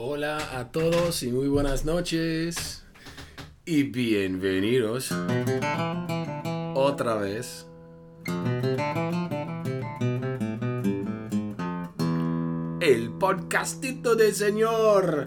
Hola 0.00 0.38
a 0.56 0.70
todos 0.70 1.24
y 1.24 1.32
muy 1.32 1.48
buenas 1.48 1.84
noches 1.84 2.84
y 3.64 3.82
bienvenidos 3.82 5.10
otra 6.76 7.16
vez 7.16 7.66
el 12.78 13.10
podcastito 13.18 14.14
de 14.14 14.32
señor. 14.32 15.26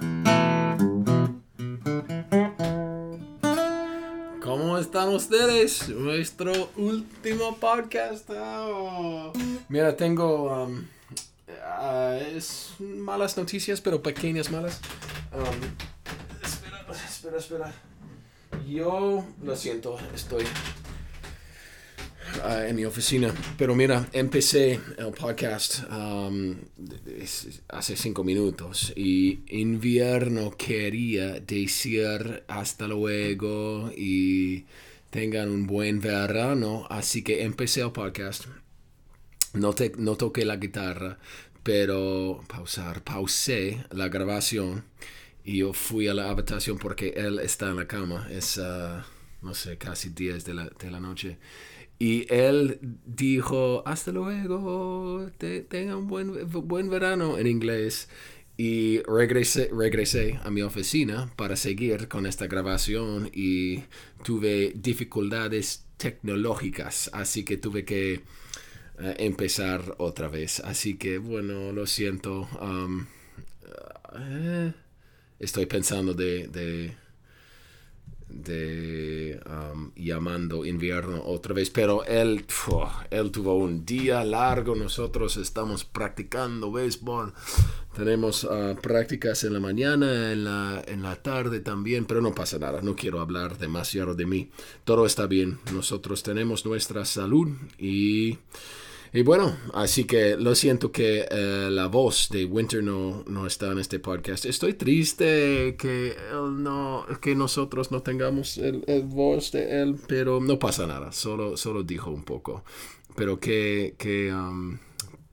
¿Cómo 4.42 4.78
están 4.78 5.10
ustedes? 5.10 5.90
Nuestro 5.90 6.54
último 6.78 7.58
podcast. 7.58 8.30
Oh. 8.30 9.34
Mira, 9.68 9.98
tengo... 9.98 10.64
um, 10.64 10.86
ah, 11.82 12.18
es 12.36 12.70
malas 12.80 13.36
noticias, 13.38 13.82
pero 13.82 14.02
pequeñas 14.02 14.52
malas. 14.52 14.80
Um, 15.34 16.44
espera, 16.44 16.86
espera, 17.10 17.38
espera. 17.38 17.74
Yo 18.68 19.26
lo 19.44 19.56
siento, 19.56 19.98
estoy 20.14 20.44
ah, 22.44 22.66
en 22.68 22.76
mi 22.76 22.86
oficina. 22.86 23.34
Pero 23.58 23.76
mira, 23.76 24.08
empecé 24.14 24.80
el 24.98 25.12
podcast 25.18 25.84
um, 25.92 26.56
hace 27.70 27.96
cinco 27.96 28.24
minutos 28.24 28.94
y 28.96 29.40
invierno 29.48 30.52
quería 30.58 31.40
decir 31.40 32.44
hasta 32.48 32.88
luego 32.88 33.92
y 33.96 34.66
tengan 35.10 35.50
un 35.50 35.66
buen 35.68 36.00
verano. 36.00 36.86
Así 36.90 37.24
que 37.24 37.44
empecé 37.44 37.82
el 37.82 37.92
podcast. 37.92 38.46
No, 39.54 39.74
te- 39.74 39.92
no 39.98 40.16
toqué 40.16 40.46
la 40.46 40.56
guitarra, 40.56 41.20
pero 41.64 42.44
pausar, 42.48 43.04
pausé 43.04 43.86
la 43.92 44.10
grabación 44.10 44.84
y 45.44 45.58
yo 45.58 45.74
fui 45.74 46.08
a 46.08 46.14
la 46.14 46.30
habitación 46.30 46.78
porque 46.78 47.14
él 47.16 47.40
está 47.40 47.70
en 47.70 47.78
la 47.78 47.88
cama. 47.88 48.28
Es, 48.30 48.58
ah, 48.58 49.06
no 49.42 49.54
sé, 49.54 49.78
casi 49.78 50.10
10 50.10 50.46
de 50.46 50.54
la, 50.54 50.70
de 50.70 50.92
la 50.92 51.00
noche. 51.00 51.38
Y 52.00 52.26
él 52.34 52.80
dijo, 53.06 53.84
hasta 53.86 54.12
luego, 54.12 55.30
te, 55.38 55.62
tenga 55.62 55.96
un 55.96 56.08
buen, 56.08 56.50
buen 56.50 56.90
verano 56.90 57.38
en 57.38 57.48
inglés. 57.48 58.10
Y 58.58 59.02
regresé, 59.04 59.70
regresé 59.72 60.40
a 60.44 60.52
mi 60.52 60.62
oficina 60.62 61.32
para 61.36 61.56
seguir 61.56 62.08
con 62.08 62.26
esta 62.26 62.48
grabación 62.48 63.30
y 63.34 63.84
tuve 64.24 64.74
dificultades 64.76 65.86
tecnológicas, 65.98 67.10
así 67.14 67.44
que 67.46 67.58
tuve 67.58 67.86
que 67.86 68.22
empezar 69.18 69.96
otra 69.98 70.28
vez. 70.28 70.60
Así 70.62 70.98
que 70.98 71.18
bueno, 71.18 71.72
lo 71.72 71.86
siento. 71.88 72.48
um, 72.62 73.06
eh, 74.14 74.74
estoy 75.40 75.66
pensando 75.66 76.14
de, 76.14 76.48
de, 78.30 79.40
um, 79.46 79.92
llamando 79.96 80.66
invierno 80.66 81.22
otra 81.26 81.54
vez, 81.54 81.70
pero 81.70 82.06
él, 82.06 82.46
él 83.10 83.32
tuvo 83.32 83.56
un 83.56 83.86
día 83.86 84.24
largo. 84.24 84.76
Nosotros 84.76 85.38
estamos 85.38 85.84
practicando 85.84 86.72
béisbol. 86.72 87.34
Tenemos 87.96 88.48
ah, 88.50 88.76
prácticas 88.82 89.44
en 89.44 89.54
la 89.54 89.60
mañana, 89.60 90.32
en 90.32 90.46
la, 90.46 90.82
en 90.88 91.02
la 91.02 91.18
tarde 91.18 91.60
también, 91.60 92.06
pero 92.06 92.22
no 92.22 92.34
pasa 92.34 92.58
nada. 92.58 92.82
No 92.82 92.96
quiero 92.96 93.20
hablar 93.20 93.58
demasiado 93.58 94.16
de 94.16 94.26
mí. 94.26 94.50
Todo 94.86 95.06
está 95.06 95.28
bien. 95.28 95.60
Nosotros 95.74 96.24
tenemos 96.24 96.66
nuestra 96.66 97.04
salud 97.04 97.50
y 97.78 98.38
y 99.14 99.24
bueno, 99.24 99.58
así 99.74 100.06
que 100.06 100.38
lo 100.38 100.56
siento 100.56 100.92
que 100.92 101.28
eh, 101.30 101.68
la 101.70 101.88
voz 101.88 102.30
de 102.30 102.46
Winter 102.46 102.82
no, 102.82 103.24
no 103.28 103.46
está 103.46 103.72
en 103.72 103.80
este 103.80 104.00
podcast. 104.00 104.46
Estoy 104.46 104.74
triste 104.74 105.76
que 105.78 106.16
él 106.32 106.64
no, 106.64 107.06
que 107.22 107.36
nosotros 107.36 107.92
no 107.92 108.02
tengamos 108.02 108.58
el, 108.58 108.84
voz 109.04 109.52
de 109.52 109.82
él, 109.82 109.98
pero 110.08 110.40
no 110.40 110.58
pasa 110.60 110.88
nada. 110.88 111.12
Solo, 111.12 111.58
solo 111.58 111.84
dijo 111.84 112.10
un 112.10 112.24
poco. 112.24 112.64
Pero 113.16 113.40
que, 113.40 113.96
que 113.98 114.34
um, 114.34 114.78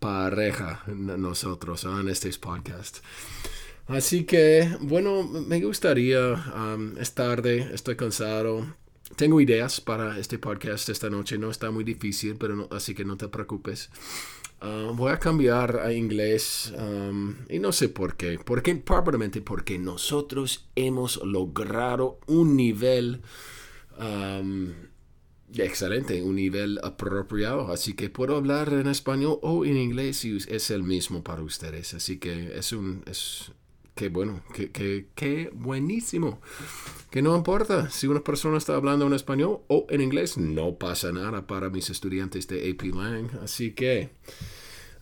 pareja 0.01 0.83
nosotros 0.87 1.85
ah, 1.85 1.99
en 2.01 2.09
este 2.09 2.31
podcast. 2.39 2.99
Así 3.87 4.25
que, 4.25 4.69
bueno, 4.81 5.23
me 5.23 5.61
gustaría, 5.61 6.33
um, 6.55 6.99
es 6.99 7.15
tarde, 7.15 7.71
estoy 7.73 7.97
cansado. 7.97 8.67
Tengo 9.17 9.41
ideas 9.41 9.81
para 9.81 10.19
este 10.19 10.39
podcast 10.39 10.89
esta 10.91 11.11
noche, 11.11 11.39
no 11.39 11.51
está 11.51 11.71
muy 11.71 11.83
difícil, 11.83 12.37
pero 12.37 12.55
no- 12.55 12.69
así 12.71 12.95
que 12.95 13.05
no 13.05 13.17
te 13.17 13.29
preocupes. 13.29 13.91
Ah, 14.61 14.91
voy 14.95 15.11
a 15.13 15.19
cambiar 15.19 15.79
a 15.81 15.93
inglés 15.93 16.73
um, 16.79 17.35
y 17.49 17.59
no 17.59 17.73
sé 17.73 17.89
por 17.89 18.17
qué. 18.17 18.39
Porque, 18.45 18.75
probablemente 18.77 19.41
porque 19.41 19.79
nosotros 19.79 20.67
hemos 20.77 21.23
logrado 21.25 22.19
un 22.27 22.57
nivel 22.57 23.23
um, 23.99 24.73
excelente, 25.55 26.23
un 26.23 26.37
nivel 26.37 26.79
apropiado. 26.83 27.73
Así 27.73 27.95
que 27.95 28.11
puedo 28.11 28.37
hablar 28.37 28.73
en 28.73 28.89
español 28.89 29.39
o 29.43 29.65
en 29.65 29.77
inglés 29.77 30.25
y 30.25 30.37
es 30.37 30.71
el 30.71 30.83
mismo 30.83 31.23
para 31.25 31.43
ustedes. 31.43 31.95
Así 31.95 32.19
que 32.19 32.57
es 32.59 32.73
un... 32.73 33.03
Es, 33.07 33.53
Qué 33.99 34.11
bueno, 34.11 34.43
qué, 34.55 34.71
qué, 34.71 35.07
qué 35.17 35.51
buenísimo. 35.53 36.41
Que 37.11 37.21
no 37.21 37.35
importa 37.35 37.91
si 37.91 38.07
una 38.07 38.21
persona 38.21 38.57
está 38.57 38.77
hablando 38.77 39.09
en 39.09 39.13
español 39.13 39.63
o 39.67 39.89
en 39.91 40.01
inglés, 40.01 40.39
no 40.39 40.77
pasa 40.77 41.11
nada 41.11 41.49
para 41.49 41.69
mis 41.69 41.91
estudiantes 41.91 42.47
de 42.47 42.71
AP 42.71 42.95
Lang. 42.95 43.29
Así 43.43 43.73
que, 43.75 44.11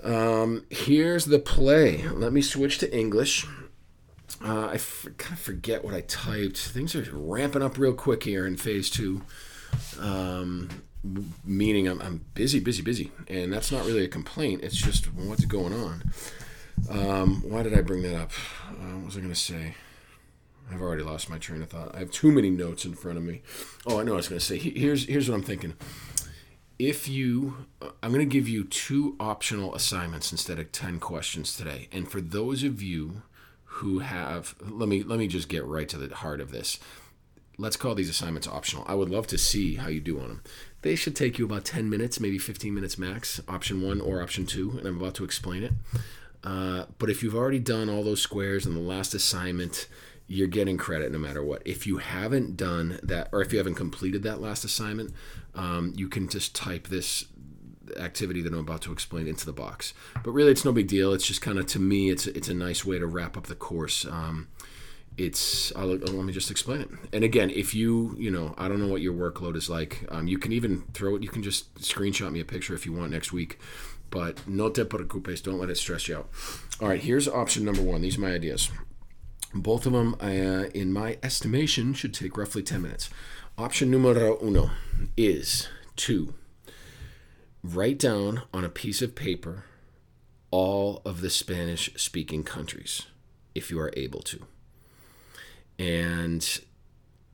um, 0.03 0.63
here's 0.71 1.27
the 1.27 1.39
play. 1.39 2.05
Let 2.17 2.33
me 2.33 2.41
switch 2.41 2.79
to 2.79 2.87
English. 2.91 3.47
Uh, 4.43 4.71
I 4.73 4.79
kind 5.19 5.35
of 5.35 5.41
forget 5.41 5.85
what 5.85 5.93
I 5.93 6.01
typed. 6.01 6.57
Things 6.57 6.95
are 6.95 7.07
ramping 7.13 7.63
up 7.63 7.77
real 7.77 7.93
quick 7.93 8.23
here 8.23 8.47
in 8.47 8.57
phase 8.57 8.89
two. 8.89 9.21
Um, 10.01 10.71
meaning 11.45 11.87
I'm, 11.87 12.01
I'm 12.01 12.25
busy, 12.33 12.61
busy, 12.61 12.81
busy. 12.81 13.13
And 13.29 13.53
that's 13.53 13.71
not 13.71 13.85
really 13.85 14.07
a 14.07 14.09
complaint. 14.09 14.65
It's 14.65 14.75
just 14.75 15.13
what's 15.13 15.45
going 15.45 15.75
on. 15.75 16.03
Um, 16.91 17.43
why 17.49 17.63
did 17.63 17.77
I 17.77 17.83
bring 17.83 18.03
that 18.03 18.17
up? 18.17 18.31
Uh, 18.69 18.97
what 18.97 19.07
was 19.07 19.17
I 19.17 19.21
going 19.21 19.33
to 19.33 19.39
say? 19.39 19.75
I've 20.71 20.83
already 20.83 21.03
lost 21.03 21.31
my 21.31 21.39
train 21.39 21.63
of 21.63 21.71
thought. 21.71 21.95
I 21.95 22.01
have 22.01 22.11
too 22.11 22.33
many 22.33 22.51
notes 22.51 22.85
in 22.85 22.95
front 22.95 23.19
of 23.19 23.25
me. 23.25 23.43
Oh, 23.87 24.01
I 24.01 24.03
know 24.03 24.13
what 24.13 24.17
I 24.17 24.17
was 24.17 24.29
going 24.29 24.41
to 24.41 24.45
say. 24.45 24.59
Here's 24.59 25.07
here's 25.07 25.29
what 25.29 25.37
I'm 25.37 25.43
thinking. 25.43 25.75
If 26.79 27.09
you, 27.09 27.67
uh, 27.81 27.91
I'm 28.03 28.13
going 28.13 28.29
to 28.29 28.33
give 28.33 28.49
you 28.49 28.65
two 28.65 29.17
optional 29.19 29.75
assignments 29.75 30.33
instead 30.33 30.59
of 30.59 30.73
ten 30.73 30.99
questions 30.99 31.57
today. 31.57 31.89
And 31.93 32.11
for 32.11 32.21
those 32.21 32.65
of 32.65 32.83
you 32.83 33.23
who 33.65 34.01
have, 34.01 34.55
let 34.61 34.89
me 34.89 35.03
let 35.03 35.19
me 35.19 35.29
just 35.29 35.49
get 35.49 35.65
right 35.65 35.89
to 35.89 35.97
the 35.97 36.15
heart 36.15 36.41
of 36.41 36.51
this. 36.51 36.79
Let's 37.59 37.77
call 37.77 37.95
these 37.95 38.11
assignments 38.11 38.47
optional. 38.47 38.85
I 38.87 38.95
would 38.95 39.09
love 39.09 39.27
to 39.29 39.39
see 39.39 39.77
how 39.77 39.89
you 39.89 40.01
do 40.01 40.21
on 40.21 40.29
them. 40.29 40.43
They 40.83 40.95
should 40.95 41.17
take 41.17 41.39
you 41.39 41.47
about 41.47 41.65
10 41.65 41.89
minutes, 41.89 42.21
maybe 42.21 42.37
15 42.39 42.75
minutes 42.75 42.99
max, 42.99 43.41
option 43.49 43.81
one 43.81 44.01
or 44.01 44.23
option 44.23 44.45
two, 44.45 44.73
and 44.77 44.87
I'm 44.87 45.01
about 45.01 45.15
to 45.15 45.25
explain 45.25 45.63
it. 45.63 45.73
Uh, 46.45 46.87
but 46.99 47.11
if 47.11 47.23
you've 47.23 47.35
already 47.35 47.59
done 47.59 47.89
all 47.89 48.03
those 48.03 48.23
squares 48.23 48.67
in 48.67 48.75
the 48.75 48.81
last 48.81 49.15
assignment, 49.15 49.89
you're 50.29 50.49
getting 50.49 50.77
credit 50.77 51.13
no 51.13 51.19
matter 51.19 51.43
what. 51.43 51.63
If 51.65 51.87
you 51.87 51.99
haven't 51.99 52.57
done 52.57 52.99
that, 53.03 53.29
or 53.33 53.43
if 53.43 53.53
you 53.53 53.59
haven't 53.59 53.75
completed 53.75 54.23
that 54.25 54.41
last 54.41 54.65
assignment, 54.65 55.13
um, 55.55 55.93
you 55.97 56.09
can 56.09 56.29
just 56.29 56.55
type 56.55 56.89
this 56.89 57.27
activity 57.97 58.43
that 58.43 58.53
I'm 58.53 58.59
about 58.59 58.83
to 58.83 58.93
explain 58.93 59.29
into 59.29 59.47
the 59.47 59.53
box. 59.53 59.95
But 60.25 60.33
really, 60.33 60.51
it's 60.51 60.65
no 60.65 60.73
big 60.73 60.89
deal. 60.89 61.13
It's 61.13 61.27
just 61.27 61.41
kind 61.41 61.59
of 61.59 61.67
to 61.67 61.79
me, 61.79 62.11
it's 62.11 62.27
it's 62.27 62.49
a 62.49 62.55
nice 62.55 62.85
way 62.85 62.99
to 62.99 63.07
wrap 63.07 63.37
up 63.37 63.47
the 63.47 63.55
course. 63.55 64.05
Um, 64.05 64.49
it's 65.17 65.75
I'll, 65.75 65.87
let 65.87 66.13
me 66.13 66.33
just 66.33 66.51
explain 66.51 66.83
it. 66.83 66.89
And 67.13 67.25
again, 67.25 67.51
if 67.51 67.75
you 67.75 68.15
you 68.19 68.31
know 68.31 68.55
I 68.59 68.69
don't 68.69 68.81
know 68.81 68.89
what 68.89 69.01
your 69.01 69.15
workload 69.15 69.57
is 69.57 69.71
like, 69.71 70.05
um, 70.11 70.27
you 70.29 70.39
can 70.39 70.53
even 70.53 70.85
throw 70.93 71.17
it. 71.17 71.23
You 71.23 71.29
can 71.29 71.43
just 71.43 71.75
screenshot 71.77 72.33
me 72.33 72.41
a 72.41 72.45
picture 72.45 72.75
if 72.75 72.85
you 72.85 72.93
want 72.93 73.13
next 73.13 73.33
week. 73.33 73.59
But 74.11 74.47
no 74.47 74.69
te 74.69 74.85
preocupes. 74.85 75.43
Don't 75.43 75.59
let 75.59 75.71
it 75.71 75.77
stress 75.77 76.09
you 76.09 76.17
out. 76.17 76.29
All 76.81 76.89
right, 76.89 77.01
here's 77.01 77.29
option 77.29 77.65
number 77.65 77.83
one. 77.83 78.03
These 78.03 78.19
are 78.19 78.23
my 78.23 78.33
ideas. 78.33 78.71
Both 79.55 79.87
of 79.87 79.93
them, 79.93 80.17
uh, 80.21 80.69
in 80.75 80.93
my 80.93 81.19
estimation, 81.23 81.95
should 81.95 82.15
take 82.15 82.37
roughly 82.37 82.63
10 82.63 82.83
minutes. 82.83 83.09
Option 83.59 83.91
numero 83.91 84.39
uno 84.43 84.71
is 85.17 85.69
to 85.97 86.35
write 87.63 87.99
down 87.99 88.43
on 88.53 88.65
a 88.65 88.69
piece 88.69 89.01
of 89.01 89.15
paper 89.15 89.65
all 90.51 91.03
of 91.05 91.21
the 91.21 91.31
Spanish 91.31 91.93
speaking 91.97 92.43
countries, 92.43 93.03
if 93.55 93.71
you 93.71 93.81
are 93.81 93.93
able 93.97 94.21
to. 94.21 94.41
And 95.79 96.61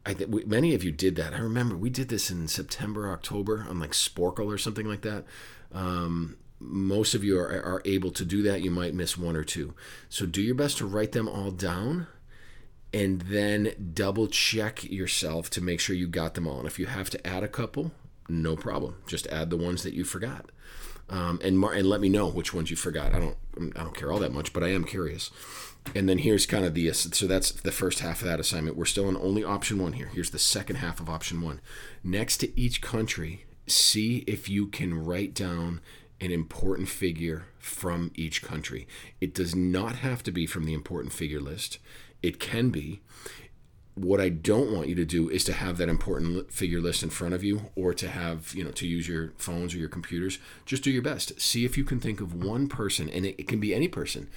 I 0.04 0.14
think 0.14 0.46
many 0.46 0.74
of 0.74 0.82
you 0.82 0.90
did 0.90 1.16
that. 1.16 1.34
I 1.34 1.38
remember 1.38 1.76
we 1.76 1.90
did 1.90 2.08
this 2.08 2.30
in 2.30 2.48
September, 2.48 3.10
October 3.10 3.66
on 3.68 3.78
like 3.78 3.92
Sporcle 3.92 4.46
or 4.46 4.58
something 4.58 4.86
like 4.86 5.02
that. 5.02 5.24
Um, 5.72 6.36
most 6.62 7.14
of 7.14 7.24
you 7.24 7.38
are, 7.38 7.48
are 7.48 7.82
able 7.84 8.10
to 8.12 8.24
do 8.24 8.42
that. 8.42 8.62
You 8.62 8.70
might 8.70 8.94
miss 8.94 9.18
one 9.18 9.36
or 9.36 9.44
two. 9.44 9.74
So 10.08 10.26
do 10.26 10.40
your 10.40 10.54
best 10.54 10.78
to 10.78 10.86
write 10.86 11.12
them 11.12 11.28
all 11.28 11.50
down 11.50 12.06
and 12.92 13.22
then 13.22 13.92
double 13.94 14.26
check 14.28 14.84
yourself 14.84 15.48
to 15.50 15.60
make 15.60 15.80
sure 15.80 15.96
you 15.96 16.06
got 16.06 16.34
them 16.34 16.46
all. 16.46 16.58
And 16.58 16.66
if 16.66 16.78
you 16.78 16.86
have 16.86 17.10
to 17.10 17.26
add 17.26 17.42
a 17.42 17.48
couple, 17.48 17.92
no 18.28 18.54
problem. 18.56 18.96
Just 19.06 19.26
add 19.28 19.50
the 19.50 19.56
ones 19.56 19.82
that 19.82 19.94
you 19.94 20.04
forgot. 20.04 20.50
Um, 21.08 21.40
and 21.42 21.58
mar- 21.58 21.72
and 21.72 21.88
let 21.88 22.00
me 22.00 22.08
know 22.08 22.28
which 22.28 22.54
ones 22.54 22.70
you 22.70 22.76
forgot. 22.76 23.14
I 23.14 23.18
don't 23.18 23.36
I 23.76 23.82
don't 23.82 23.96
care 23.96 24.10
all 24.12 24.20
that 24.20 24.32
much, 24.32 24.52
but 24.52 24.62
I 24.62 24.68
am 24.68 24.84
curious. 24.84 25.30
and 25.94 26.08
then 26.08 26.18
here's 26.18 26.46
kind 26.46 26.64
of 26.64 26.74
the 26.74 26.92
so 26.92 27.26
that's 27.26 27.50
the 27.50 27.72
first 27.72 27.98
half 28.00 28.20
of 28.22 28.28
that 28.28 28.40
assignment. 28.40 28.76
We're 28.76 28.84
still 28.84 29.08
on 29.08 29.16
only 29.16 29.42
option 29.44 29.78
one 29.82 29.94
here. 29.94 30.10
Here's 30.12 30.30
the 30.30 30.38
second 30.38 30.76
half 30.76 31.00
of 31.00 31.10
option 31.10 31.40
one. 31.42 31.60
Next 32.04 32.38
to 32.38 32.58
each 32.58 32.80
country, 32.80 33.44
see 33.66 34.18
if 34.26 34.48
you 34.48 34.68
can 34.68 35.04
write 35.04 35.34
down 35.34 35.80
an 36.22 36.30
important 36.30 36.88
figure 36.88 37.46
from 37.58 38.10
each 38.14 38.42
country. 38.42 38.86
It 39.20 39.34
does 39.34 39.54
not 39.54 39.96
have 39.96 40.22
to 40.24 40.32
be 40.32 40.46
from 40.46 40.64
the 40.64 40.74
important 40.74 41.12
figure 41.12 41.40
list. 41.40 41.78
It 42.22 42.38
can 42.38 42.70
be. 42.70 43.00
What 43.94 44.22
I 44.22 44.30
don't 44.30 44.72
want 44.72 44.88
you 44.88 44.94
to 44.94 45.04
do 45.04 45.28
is 45.28 45.44
to 45.44 45.52
have 45.52 45.76
that 45.76 45.90
important 45.90 46.50
figure 46.50 46.80
list 46.80 47.02
in 47.02 47.10
front 47.10 47.34
of 47.34 47.44
you 47.44 47.70
or 47.76 47.92
to 47.92 48.08
have, 48.08 48.54
you 48.54 48.64
know, 48.64 48.70
to 48.70 48.86
use 48.86 49.06
your 49.06 49.32
phones 49.36 49.74
or 49.74 49.78
your 49.78 49.90
computers. 49.90 50.38
Just 50.64 50.82
do 50.82 50.90
your 50.90 51.02
best. 51.02 51.38
See 51.38 51.66
if 51.66 51.76
you 51.76 51.84
can 51.84 52.00
think 52.00 52.20
of 52.20 52.32
one 52.32 52.68
person, 52.68 53.10
and 53.10 53.26
it, 53.26 53.34
it 53.38 53.48
can 53.48 53.60
be 53.60 53.74
any 53.74 53.88
person 53.88 54.30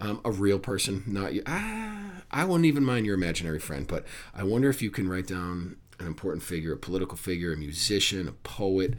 um, 0.00 0.20
a 0.24 0.30
real 0.30 0.58
person, 0.58 1.04
not 1.06 1.34
you. 1.34 1.42
Ah, 1.46 2.22
I 2.30 2.44
wouldn't 2.44 2.66
even 2.66 2.84
mind 2.84 3.06
your 3.06 3.14
imaginary 3.14 3.58
friend, 3.58 3.86
but 3.86 4.04
I 4.34 4.44
wonder 4.44 4.70
if 4.70 4.82
you 4.82 4.90
can 4.90 5.08
write 5.08 5.26
down 5.26 5.76
an 5.98 6.06
important 6.06 6.42
figure, 6.42 6.72
a 6.72 6.78
political 6.78 7.16
figure, 7.16 7.52
a 7.52 7.56
musician, 7.56 8.26
a 8.26 8.32
poet, 8.32 8.94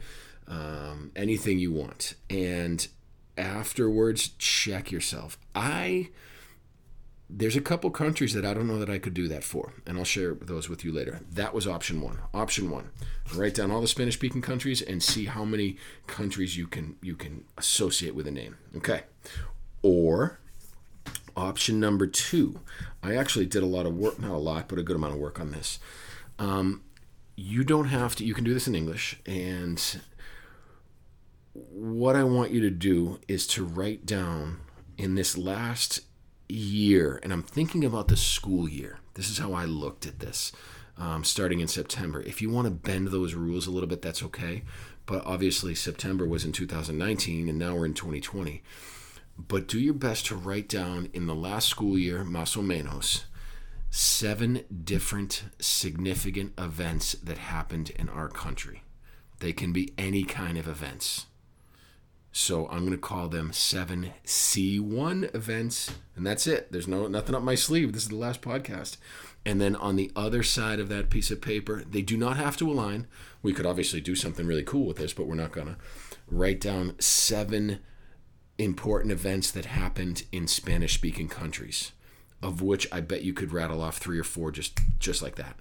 um, 0.48 1.12
anything 1.16 1.58
you 1.58 1.72
want, 1.72 2.14
and 2.28 2.86
afterwards 3.36 4.28
check 4.38 4.90
yourself. 4.90 5.38
I 5.54 6.10
there's 7.34 7.56
a 7.56 7.62
couple 7.62 7.90
countries 7.90 8.34
that 8.34 8.44
I 8.44 8.52
don't 8.52 8.66
know 8.66 8.78
that 8.78 8.90
I 8.90 8.98
could 8.98 9.14
do 9.14 9.26
that 9.28 9.42
for, 9.42 9.72
and 9.86 9.96
I'll 9.96 10.04
share 10.04 10.34
those 10.34 10.68
with 10.68 10.84
you 10.84 10.92
later. 10.92 11.20
That 11.30 11.54
was 11.54 11.66
option 11.66 12.00
one. 12.00 12.18
Option 12.34 12.70
one: 12.70 12.90
write 13.34 13.54
down 13.54 13.70
all 13.70 13.80
the 13.80 13.88
Spanish-speaking 13.88 14.42
countries 14.42 14.82
and 14.82 15.02
see 15.02 15.24
how 15.24 15.44
many 15.44 15.76
countries 16.06 16.56
you 16.56 16.66
can 16.66 16.96
you 17.00 17.16
can 17.16 17.44
associate 17.56 18.14
with 18.14 18.26
a 18.26 18.30
name. 18.30 18.56
Okay, 18.76 19.02
or 19.82 20.38
Option 21.36 21.80
number 21.80 22.06
two, 22.06 22.60
I 23.02 23.16
actually 23.16 23.46
did 23.46 23.62
a 23.62 23.66
lot 23.66 23.86
of 23.86 23.96
work, 23.96 24.20
not 24.20 24.32
a 24.32 24.36
lot, 24.36 24.68
but 24.68 24.78
a 24.78 24.82
good 24.82 24.96
amount 24.96 25.14
of 25.14 25.18
work 25.18 25.40
on 25.40 25.50
this. 25.50 25.78
Um, 26.38 26.82
you 27.36 27.64
don't 27.64 27.86
have 27.86 28.14
to, 28.16 28.24
you 28.24 28.34
can 28.34 28.44
do 28.44 28.52
this 28.52 28.68
in 28.68 28.74
English. 28.74 29.18
And 29.24 30.00
what 31.54 32.16
I 32.16 32.24
want 32.24 32.50
you 32.50 32.60
to 32.62 32.70
do 32.70 33.20
is 33.28 33.46
to 33.48 33.64
write 33.64 34.06
down 34.06 34.60
in 34.96 35.14
this 35.14 35.36
last 35.36 36.00
year, 36.48 37.20
and 37.22 37.32
I'm 37.32 37.42
thinking 37.42 37.84
about 37.84 38.08
the 38.08 38.16
school 38.16 38.68
year. 38.68 39.00
This 39.14 39.30
is 39.30 39.38
how 39.38 39.52
I 39.52 39.64
looked 39.64 40.06
at 40.06 40.20
this 40.20 40.52
um, 40.96 41.24
starting 41.24 41.60
in 41.60 41.68
September. 41.68 42.22
If 42.22 42.40
you 42.40 42.50
want 42.50 42.66
to 42.66 42.70
bend 42.70 43.08
those 43.08 43.34
rules 43.34 43.66
a 43.66 43.70
little 43.70 43.88
bit, 43.88 44.02
that's 44.02 44.22
okay. 44.22 44.62
But 45.04 45.24
obviously, 45.26 45.74
September 45.74 46.26
was 46.26 46.44
in 46.44 46.52
2019, 46.52 47.48
and 47.48 47.58
now 47.58 47.74
we're 47.74 47.86
in 47.86 47.94
2020 47.94 48.62
but 49.36 49.66
do 49.66 49.78
your 49.78 49.94
best 49.94 50.26
to 50.26 50.36
write 50.36 50.68
down 50.68 51.08
in 51.12 51.26
the 51.26 51.34
last 51.34 51.68
school 51.68 51.98
year, 51.98 52.24
más 52.24 52.56
o 52.56 52.60
menos, 52.60 53.24
seven 53.90 54.64
different 54.84 55.44
significant 55.58 56.52
events 56.58 57.12
that 57.14 57.38
happened 57.38 57.90
in 57.90 58.08
our 58.08 58.28
country. 58.28 58.82
They 59.40 59.52
can 59.52 59.72
be 59.72 59.92
any 59.98 60.24
kind 60.24 60.58
of 60.58 60.68
events. 60.68 61.26
So 62.34 62.66
I'm 62.68 62.80
going 62.80 62.92
to 62.92 62.98
call 62.98 63.28
them 63.28 63.52
seven 63.52 64.14
C1 64.24 65.34
events, 65.34 65.94
and 66.16 66.26
that's 66.26 66.46
it. 66.46 66.72
There's 66.72 66.88
no 66.88 67.06
nothing 67.06 67.34
up 67.34 67.42
my 67.42 67.54
sleeve. 67.54 67.92
This 67.92 68.04
is 68.04 68.08
the 68.08 68.16
last 68.16 68.40
podcast. 68.40 68.96
And 69.44 69.60
then 69.60 69.76
on 69.76 69.96
the 69.96 70.10
other 70.16 70.42
side 70.42 70.80
of 70.80 70.88
that 70.88 71.10
piece 71.10 71.30
of 71.30 71.42
paper, 71.42 71.84
they 71.88 72.00
do 72.00 72.16
not 72.16 72.38
have 72.38 72.56
to 72.58 72.70
align. 72.70 73.06
We 73.42 73.52
could 73.52 73.66
obviously 73.66 74.00
do 74.00 74.14
something 74.14 74.46
really 74.46 74.62
cool 74.62 74.86
with 74.86 74.96
this, 74.96 75.12
but 75.12 75.26
we're 75.26 75.34
not 75.34 75.52
going 75.52 75.66
to. 75.66 75.76
Write 76.30 76.60
down 76.60 76.98
seven 76.98 77.80
important 78.56 79.12
events 79.12 79.50
that 79.50 79.66
happened 79.66 80.22
in 80.32 80.46
Spanish 80.46 80.94
speaking 80.94 81.28
countries, 81.28 81.92
of 82.42 82.62
which 82.62 82.88
I 82.90 83.00
bet 83.00 83.24
you 83.24 83.34
could 83.34 83.52
rattle 83.52 83.82
off 83.82 83.98
three 83.98 84.18
or 84.18 84.24
four 84.24 84.50
just 84.50 84.78
just 84.98 85.20
like 85.20 85.34
that. 85.34 85.56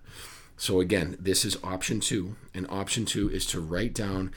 So 0.55 0.79
again, 0.79 1.17
this 1.19 1.43
is 1.43 1.57
option 1.63 1.99
2, 1.99 2.35
and 2.53 2.67
option 2.69 3.03
2 3.03 3.29
is 3.29 3.45
to 3.47 3.59
write 3.59 3.93
down 3.93 4.31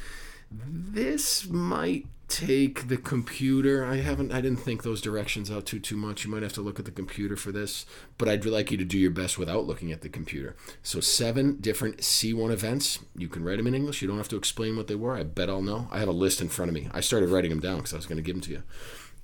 this 0.50 1.46
might 1.48 2.06
take 2.34 2.88
the 2.88 2.96
computer. 2.96 3.84
I 3.84 3.98
haven't 3.98 4.32
I 4.32 4.40
didn't 4.40 4.58
think 4.58 4.82
those 4.82 5.00
directions 5.00 5.52
out 5.52 5.66
too 5.66 5.78
too 5.78 5.96
much. 5.96 6.24
You 6.24 6.32
might 6.32 6.42
have 6.42 6.52
to 6.54 6.62
look 6.62 6.80
at 6.80 6.84
the 6.84 6.90
computer 6.90 7.36
for 7.36 7.52
this, 7.52 7.86
but 8.18 8.28
I'd 8.28 8.44
like 8.44 8.72
you 8.72 8.76
to 8.76 8.84
do 8.84 8.98
your 8.98 9.12
best 9.12 9.38
without 9.38 9.68
looking 9.68 9.92
at 9.92 10.00
the 10.00 10.08
computer. 10.08 10.56
So 10.82 10.98
seven 10.98 11.58
different 11.60 11.98
C1 11.98 12.50
events. 12.50 12.98
You 13.16 13.28
can 13.28 13.44
write 13.44 13.58
them 13.58 13.68
in 13.68 13.74
English. 13.74 14.02
You 14.02 14.08
don't 14.08 14.16
have 14.16 14.28
to 14.30 14.36
explain 14.36 14.76
what 14.76 14.88
they 14.88 14.96
were. 14.96 15.14
I 15.14 15.22
bet 15.22 15.48
I'll 15.48 15.62
know. 15.62 15.86
I 15.92 16.00
have 16.00 16.08
a 16.08 16.12
list 16.12 16.40
in 16.40 16.48
front 16.48 16.70
of 16.70 16.74
me. 16.74 16.88
I 16.92 17.00
started 17.00 17.28
writing 17.28 17.50
them 17.50 17.60
down 17.60 17.76
because 17.76 17.92
I 17.92 17.96
was 17.96 18.06
going 18.06 18.16
to 18.16 18.22
give 18.22 18.34
them 18.34 18.42
to 18.42 18.50
you. 18.50 18.62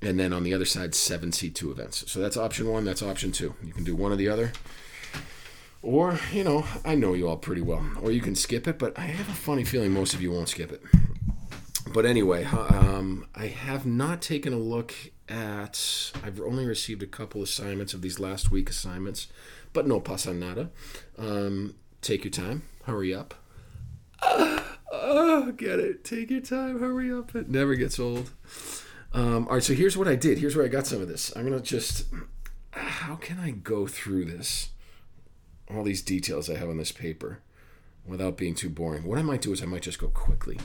And 0.01 0.19
then 0.19 0.33
on 0.33 0.45
the 0.45 0.55
other 0.55 0.65
side, 0.65 0.95
seven 0.95 1.33
C2 1.33 1.69
events. 1.69 2.11
So 2.11 2.21
that's 2.21 2.37
option 2.37 2.69
one. 2.69 2.85
That's 2.85 3.03
option 3.03 3.33
two. 3.33 3.55
You 3.61 3.73
can 3.73 3.83
do 3.83 3.97
one 3.97 4.13
or 4.13 4.17
the 4.17 4.29
other. 4.29 4.53
Or, 5.83 6.21
you 6.33 6.45
know, 6.45 6.65
I 6.85 6.95
know 6.95 7.15
you 7.15 7.29
all 7.29 7.39
pretty 7.39 7.63
well. 7.63 7.85
Or 8.01 8.13
you 8.13 8.21
can 8.21 8.37
skip 8.37 8.69
it, 8.69 8.79
but 8.79 8.97
I 8.97 9.03
have 9.03 9.29
a 9.29 9.33
funny 9.33 9.65
feeling 9.65 9.91
most 9.91 10.15
of 10.15 10.23
you 10.23 10.31
won't 10.31 10.49
skip 10.49 10.71
it 10.71 10.83
but 11.93 12.07
anyway, 12.07 12.45
um, 12.45 13.27
I 13.35 13.47
have 13.47 13.87
not 13.87 14.23
taken 14.23 14.53
a 14.53 14.59
look 14.59 14.95
at. 15.29 16.13
I've 16.23 16.41
only 16.41 16.67
received 16.67 17.03
a 17.03 17.07
couple 17.07 17.43
assignments 17.43 17.95
of 17.95 18.03
these 18.03 18.19
last 18.19 18.51
week 18.51 18.71
assignments, 18.71 19.29
but 19.73 19.87
no 19.87 20.01
pasa 20.01 20.33
nada. 20.33 20.71
Um, 21.19 21.75
take 22.03 22.25
your 22.25 22.31
time. 22.31 22.63
Hurry 22.85 23.15
up. 23.15 23.35
Oh, 24.93 25.53
get 25.53 25.79
it. 25.79 26.05
Take 26.05 26.31
your 26.31 26.41
time. 26.41 26.81
Hurry 26.81 27.13
up. 27.13 27.35
It 27.35 27.49
never 27.49 27.77
gets 27.77 27.99
old. 27.99 28.33
Um, 29.13 29.47
all 29.47 29.55
right, 29.55 29.63
so 29.63 29.73
here's 29.73 29.97
what 29.97 30.09
I 30.09 30.17
did. 30.17 30.39
Here's 30.39 30.57
where 30.57 30.65
I 30.65 30.69
got 30.69 30.87
some 30.87 31.01
of 31.01 31.09
this. 31.09 31.33
I'm 31.37 31.45
gonna 31.45 31.61
just. 31.61 32.07
How 32.73 33.15
can 33.15 33.39
I 33.39 33.53
go 33.53 33.87
through 33.87 34.27
this? 34.27 34.71
All 35.73 35.85
these 35.85 36.03
details 36.03 36.51
I 36.51 36.57
have 36.57 36.69
on 36.69 36.77
this 36.77 36.93
paper 36.93 37.39
without 38.05 38.37
being 38.37 38.55
too 38.55 38.69
boring. 38.69 39.05
What 39.05 39.19
I 39.19 39.23
might 39.23 39.43
do 39.43 39.53
is 39.53 39.63
I 39.63 39.67
might 39.67 39.83
just 39.83 40.01
go 40.01 40.09
quickly 40.09 40.59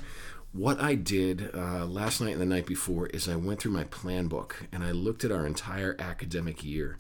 what 0.56 0.80
I 0.80 0.96
did 0.96 1.52
uh, 1.54 1.86
last 1.86 2.22
night 2.22 2.32
and 2.32 2.42
the 2.42 2.46
night 2.46 2.66
before 2.66 3.08
is 3.08 3.28
I 3.28 3.36
went 3.36 3.60
through 3.60 3.74
my 3.74 3.84
plan 3.84 4.28
book 4.28 4.68
and 4.72 4.84
I 4.84 4.92
looked 4.92 5.26
at 5.26 5.32
our 5.32 5.46
entire 5.46 5.96
academic 6.00 6.64
year. 6.64 6.98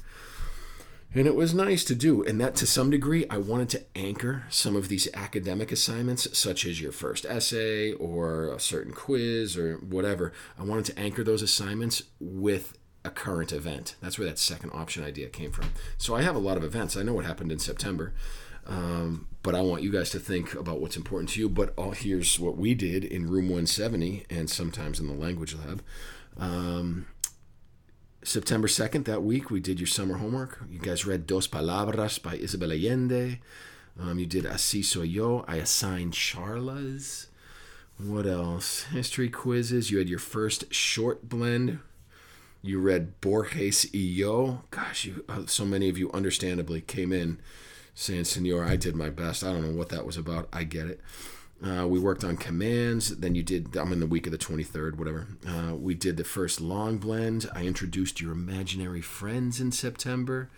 And 1.13 1.25
it 1.25 1.35
was 1.35 1.53
nice 1.53 1.85
to 1.85 1.95
do. 1.95 2.21
And 2.23 2.41
that 2.41 2.55
to 2.55 2.67
some 2.67 2.89
degree, 2.89 3.25
I 3.29 3.37
wanted 3.37 3.69
to 3.69 3.83
anchor 3.95 4.43
some 4.49 4.75
of 4.75 4.89
these 4.89 5.07
academic 5.13 5.71
assignments, 5.71 6.37
such 6.37 6.65
as 6.65 6.81
your 6.81 6.91
first 6.91 7.25
essay 7.25 7.93
or 7.93 8.49
a 8.49 8.59
certain 8.59 8.91
quiz 8.91 9.55
or 9.55 9.75
whatever. 9.77 10.33
I 10.59 10.63
wanted 10.63 10.85
to 10.85 10.99
anchor 10.99 11.23
those 11.23 11.41
assignments 11.41 12.03
with 12.19 12.77
a 13.05 13.09
current 13.09 13.53
event. 13.53 13.95
That's 14.01 14.19
where 14.19 14.27
that 14.27 14.39
second 14.39 14.71
option 14.73 15.05
idea 15.05 15.29
came 15.29 15.51
from. 15.51 15.69
So 15.97 16.13
I 16.13 16.23
have 16.23 16.35
a 16.35 16.39
lot 16.39 16.57
of 16.57 16.65
events. 16.65 16.97
I 16.97 17.03
know 17.03 17.13
what 17.13 17.23
happened 17.23 17.53
in 17.53 17.59
September. 17.59 18.13
Um, 18.67 19.27
but 19.43 19.53
I 19.53 19.61
want 19.61 19.83
you 19.83 19.91
guys 19.91 20.09
to 20.11 20.19
think 20.19 20.55
about 20.55 20.81
what's 20.81 20.97
important 20.97 21.29
to 21.31 21.39
you. 21.39 21.49
But 21.49 21.73
oh, 21.77 21.91
here's 21.91 22.39
what 22.39 22.57
we 22.57 22.73
did 22.73 23.03
in 23.03 23.29
room 23.29 23.45
170 23.45 24.25
and 24.29 24.49
sometimes 24.49 24.99
in 24.99 25.07
the 25.07 25.13
language 25.13 25.55
lab. 25.55 25.83
Um, 26.37 27.05
September 28.23 28.67
2nd, 28.67 29.05
that 29.05 29.21
week, 29.21 29.51
we 29.51 29.59
did 29.59 29.79
your 29.79 29.87
summer 29.87 30.15
homework. 30.15 30.63
You 30.67 30.79
guys 30.79 31.05
read 31.05 31.27
Dos 31.27 31.45
Palabras 31.45 32.17
by 32.17 32.35
Isabel 32.37 32.71
Allende. 32.71 33.39
Um, 33.99 34.17
you 34.17 34.25
did 34.25 34.45
Así 34.45 34.83
Soy 34.83 35.03
Yo. 35.03 35.45
I 35.47 35.57
assigned 35.57 36.13
Charlas. 36.13 37.27
What 37.97 38.25
else? 38.25 38.83
History 38.85 39.29
quizzes. 39.29 39.91
You 39.91 39.99
had 39.99 40.09
your 40.09 40.19
first 40.19 40.73
short 40.73 41.29
blend. 41.29 41.79
You 42.63 42.79
read 42.79 43.21
Borges 43.21 43.85
y 43.93 43.99
Yo. 43.99 44.63
Gosh, 44.71 45.05
you, 45.05 45.23
uh, 45.29 45.45
so 45.45 45.63
many 45.63 45.87
of 45.87 45.97
you 45.97 46.11
understandably 46.11 46.81
came 46.81 47.13
in 47.13 47.39
saying, 47.95 48.25
Senor, 48.25 48.63
I 48.63 48.75
did 48.75 48.95
my 48.95 49.09
best. 49.09 49.43
I 49.43 49.51
don't 49.51 49.63
know 49.63 49.77
what 49.77 49.89
that 49.89 50.05
was 50.05 50.17
about. 50.17 50.47
I 50.53 50.63
get 50.63 50.87
it. 50.87 51.01
Uh, 51.65 51.87
we 51.87 51.97
worked 51.97 52.23
on 52.23 52.35
commands. 52.35 53.15
Then 53.17 53.33
you 53.33 53.41
did, 53.41 53.75
I'm 53.77 53.93
in 53.93 54.01
the 54.01 54.05
week 54.05 54.27
of 54.27 54.31
the 54.31 54.37
23rd, 54.37 54.97
whatever. 54.97 55.27
Uh, 55.47 55.73
we 55.75 55.95
did 55.95 56.17
the 56.17 56.25
first 56.25 56.59
long 56.59 56.97
blend. 56.97 57.49
I 57.55 57.63
introduced 57.63 58.19
your 58.19 58.33
imaginary 58.33 59.01
friends 59.01 59.59
in 59.61 59.71
September. 59.71 60.49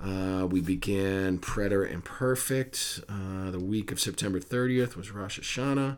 Uh, 0.00 0.46
we 0.48 0.60
began 0.60 1.38
Preterite 1.38 1.86
and 1.86 1.94
Imperfect. 1.94 3.00
Uh, 3.08 3.50
the 3.50 3.58
week 3.58 3.90
of 3.90 3.98
September 3.98 4.38
30th 4.38 4.96
was 4.96 5.10
Rosh 5.10 5.40
Hashanah. 5.40 5.96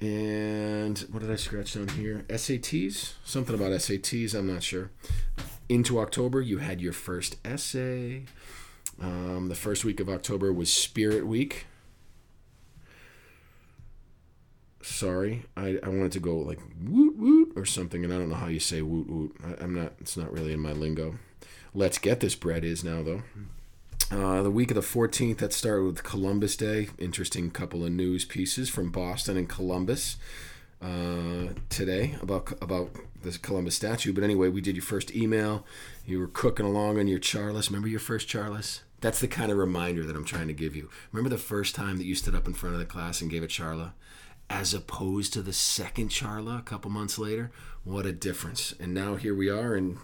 And 0.00 0.98
what 1.10 1.20
did 1.20 1.30
I 1.30 1.36
scratch 1.36 1.74
down 1.74 1.88
here? 1.88 2.24
SATs? 2.28 3.14
Something 3.24 3.54
about 3.54 3.72
SATs, 3.72 4.34
I'm 4.34 4.46
not 4.46 4.62
sure. 4.62 4.90
Into 5.68 5.98
October, 5.98 6.40
you 6.40 6.58
had 6.58 6.80
your 6.80 6.92
first 6.92 7.36
essay. 7.44 8.24
Um, 9.00 9.48
the 9.48 9.54
first 9.54 9.84
week 9.84 10.00
of 10.00 10.08
October 10.08 10.52
was 10.52 10.72
Spirit 10.72 11.26
Week. 11.26 11.66
Sorry, 14.82 15.44
I, 15.56 15.78
I 15.82 15.88
wanted 15.88 16.12
to 16.12 16.20
go 16.20 16.36
like 16.38 16.58
woot 16.82 17.16
woot 17.16 17.52
or 17.56 17.64
something, 17.64 18.04
and 18.04 18.12
I 18.12 18.18
don't 18.18 18.28
know 18.30 18.34
how 18.34 18.48
you 18.48 18.60
say 18.60 18.82
woot 18.82 19.08
woot. 19.08 19.36
I, 19.44 19.62
am 19.62 19.74
not. 19.74 19.92
It's 20.00 20.16
not 20.16 20.32
really 20.32 20.52
in 20.52 20.60
my 20.60 20.72
lingo. 20.72 21.18
Let's 21.74 21.98
get 21.98 22.20
this 22.20 22.34
bread 22.34 22.64
is 22.64 22.82
now 22.82 23.02
though. 23.02 23.22
Uh, 24.10 24.42
the 24.42 24.50
week 24.50 24.72
of 24.72 24.74
the 24.74 24.80
14th, 24.80 25.38
that 25.38 25.52
started 25.52 25.84
with 25.84 26.02
Columbus 26.02 26.56
Day. 26.56 26.88
Interesting 26.98 27.48
couple 27.50 27.84
of 27.84 27.92
news 27.92 28.24
pieces 28.24 28.68
from 28.68 28.90
Boston 28.90 29.36
and 29.36 29.48
Columbus. 29.48 30.16
uh, 30.82 31.48
today 31.68 32.16
about 32.22 32.52
about 32.62 32.90
this 33.22 33.36
Columbus 33.36 33.74
statue. 33.74 34.12
But 34.12 34.24
anyway, 34.24 34.48
we 34.48 34.60
did 34.60 34.76
your 34.76 34.82
first 34.82 35.14
email. 35.14 35.64
You 36.06 36.20
were 36.20 36.26
cooking 36.26 36.66
along 36.66 36.98
on 36.98 37.06
your 37.06 37.18
charlas. 37.18 37.68
Remember 37.68 37.88
your 37.88 38.00
first 38.00 38.28
charlas? 38.28 38.80
That's 39.00 39.20
the 39.20 39.28
kind 39.28 39.50
of 39.50 39.58
reminder 39.58 40.04
that 40.04 40.16
I'm 40.16 40.24
trying 40.24 40.48
to 40.48 40.54
give 40.54 40.76
you. 40.76 40.90
Remember 41.12 41.30
the 41.30 41.40
first 41.40 41.74
time 41.74 41.96
that 41.98 42.04
you 42.04 42.14
stood 42.14 42.34
up 42.34 42.46
in 42.46 42.54
front 42.54 42.74
of 42.74 42.80
the 42.80 42.86
class 42.86 43.20
and 43.20 43.30
gave 43.30 43.42
a 43.42 43.46
charla? 43.46 43.92
As 44.48 44.74
opposed 44.74 45.32
to 45.34 45.42
the 45.42 45.52
second 45.52 46.10
charla 46.10 46.58
a 46.58 46.62
couple 46.62 46.90
months 46.90 47.18
later? 47.18 47.50
What 47.84 48.04
a 48.04 48.12
difference. 48.12 48.74
And 48.78 48.92
now 48.92 49.16
here 49.16 49.34
we 49.34 49.48
are 49.48 49.74
in 49.76 49.98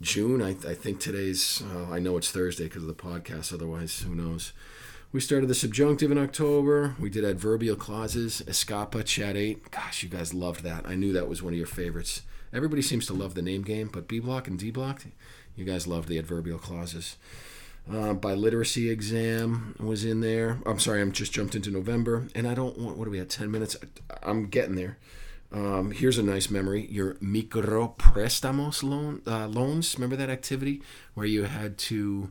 June. 0.00 0.42
I, 0.42 0.50
I 0.50 0.74
think 0.74 1.00
today's, 1.00 1.62
uh, 1.74 1.90
I 1.90 1.98
know 1.98 2.16
it's 2.16 2.30
Thursday 2.30 2.64
because 2.64 2.82
of 2.82 2.88
the 2.88 2.94
podcast, 2.94 3.52
otherwise, 3.52 4.00
who 4.00 4.14
knows? 4.14 4.52
We 5.12 5.18
started 5.18 5.48
the 5.48 5.56
subjunctive 5.56 6.12
in 6.12 6.18
October. 6.18 6.94
We 7.00 7.10
did 7.10 7.24
adverbial 7.24 7.74
clauses, 7.74 8.42
escapa, 8.46 9.04
chat 9.04 9.36
8. 9.36 9.72
Gosh, 9.72 10.04
you 10.04 10.08
guys 10.08 10.32
loved 10.32 10.62
that. 10.62 10.86
I 10.86 10.94
knew 10.94 11.12
that 11.12 11.28
was 11.28 11.42
one 11.42 11.52
of 11.52 11.58
your 11.58 11.66
favorites. 11.66 12.22
Everybody 12.52 12.80
seems 12.80 13.06
to 13.06 13.12
love 13.12 13.34
the 13.34 13.42
name 13.42 13.62
game, 13.62 13.90
but 13.92 14.06
B 14.06 14.20
block 14.20 14.46
and 14.46 14.56
D 14.56 14.70
block, 14.70 15.04
you 15.56 15.64
guys 15.64 15.88
loved 15.88 16.08
the 16.08 16.18
adverbial 16.18 16.58
clauses. 16.58 17.16
Uh, 17.88 18.14
biliteracy 18.14 18.90
exam 18.90 19.74
was 19.80 20.04
in 20.04 20.20
there. 20.20 20.60
I'm 20.66 20.78
sorry, 20.78 21.00
I'm 21.00 21.12
just 21.12 21.32
jumped 21.32 21.54
into 21.54 21.70
November, 21.70 22.28
and 22.34 22.46
I 22.46 22.54
don't 22.54 22.78
want. 22.78 22.96
What 22.96 23.04
do 23.06 23.10
we 23.10 23.18
have? 23.18 23.28
Ten 23.28 23.50
minutes. 23.50 23.76
I'm 24.22 24.46
getting 24.46 24.76
there. 24.76 24.98
Um, 25.52 25.90
here's 25.90 26.18
a 26.18 26.22
nice 26.22 26.50
memory. 26.50 26.86
Your 26.86 27.16
micro 27.20 27.94
prestamos 27.98 28.82
loan 28.82 29.22
uh, 29.26 29.48
loans. 29.48 29.94
Remember 29.96 30.16
that 30.16 30.30
activity 30.30 30.82
where 31.14 31.26
you 31.26 31.44
had 31.44 31.76
to 31.78 32.30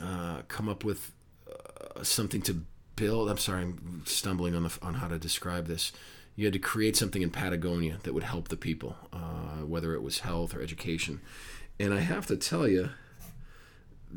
uh, 0.00 0.42
come 0.46 0.68
up 0.68 0.84
with 0.84 1.12
uh, 1.50 2.04
something 2.04 2.42
to 2.42 2.62
build. 2.94 3.28
I'm 3.28 3.38
sorry, 3.38 3.62
I'm 3.62 4.02
stumbling 4.06 4.54
on 4.54 4.62
the 4.62 4.78
on 4.82 4.94
how 4.94 5.08
to 5.08 5.18
describe 5.18 5.66
this. 5.66 5.92
You 6.36 6.44
had 6.44 6.52
to 6.52 6.58
create 6.58 6.96
something 6.96 7.22
in 7.22 7.30
Patagonia 7.30 7.98
that 8.02 8.12
would 8.12 8.22
help 8.22 8.48
the 8.48 8.56
people, 8.58 8.94
uh, 9.12 9.64
whether 9.64 9.94
it 9.94 10.02
was 10.02 10.20
health 10.20 10.54
or 10.54 10.60
education. 10.60 11.22
And 11.80 11.94
I 11.94 12.00
have 12.00 12.26
to 12.26 12.36
tell 12.36 12.68
you, 12.68 12.90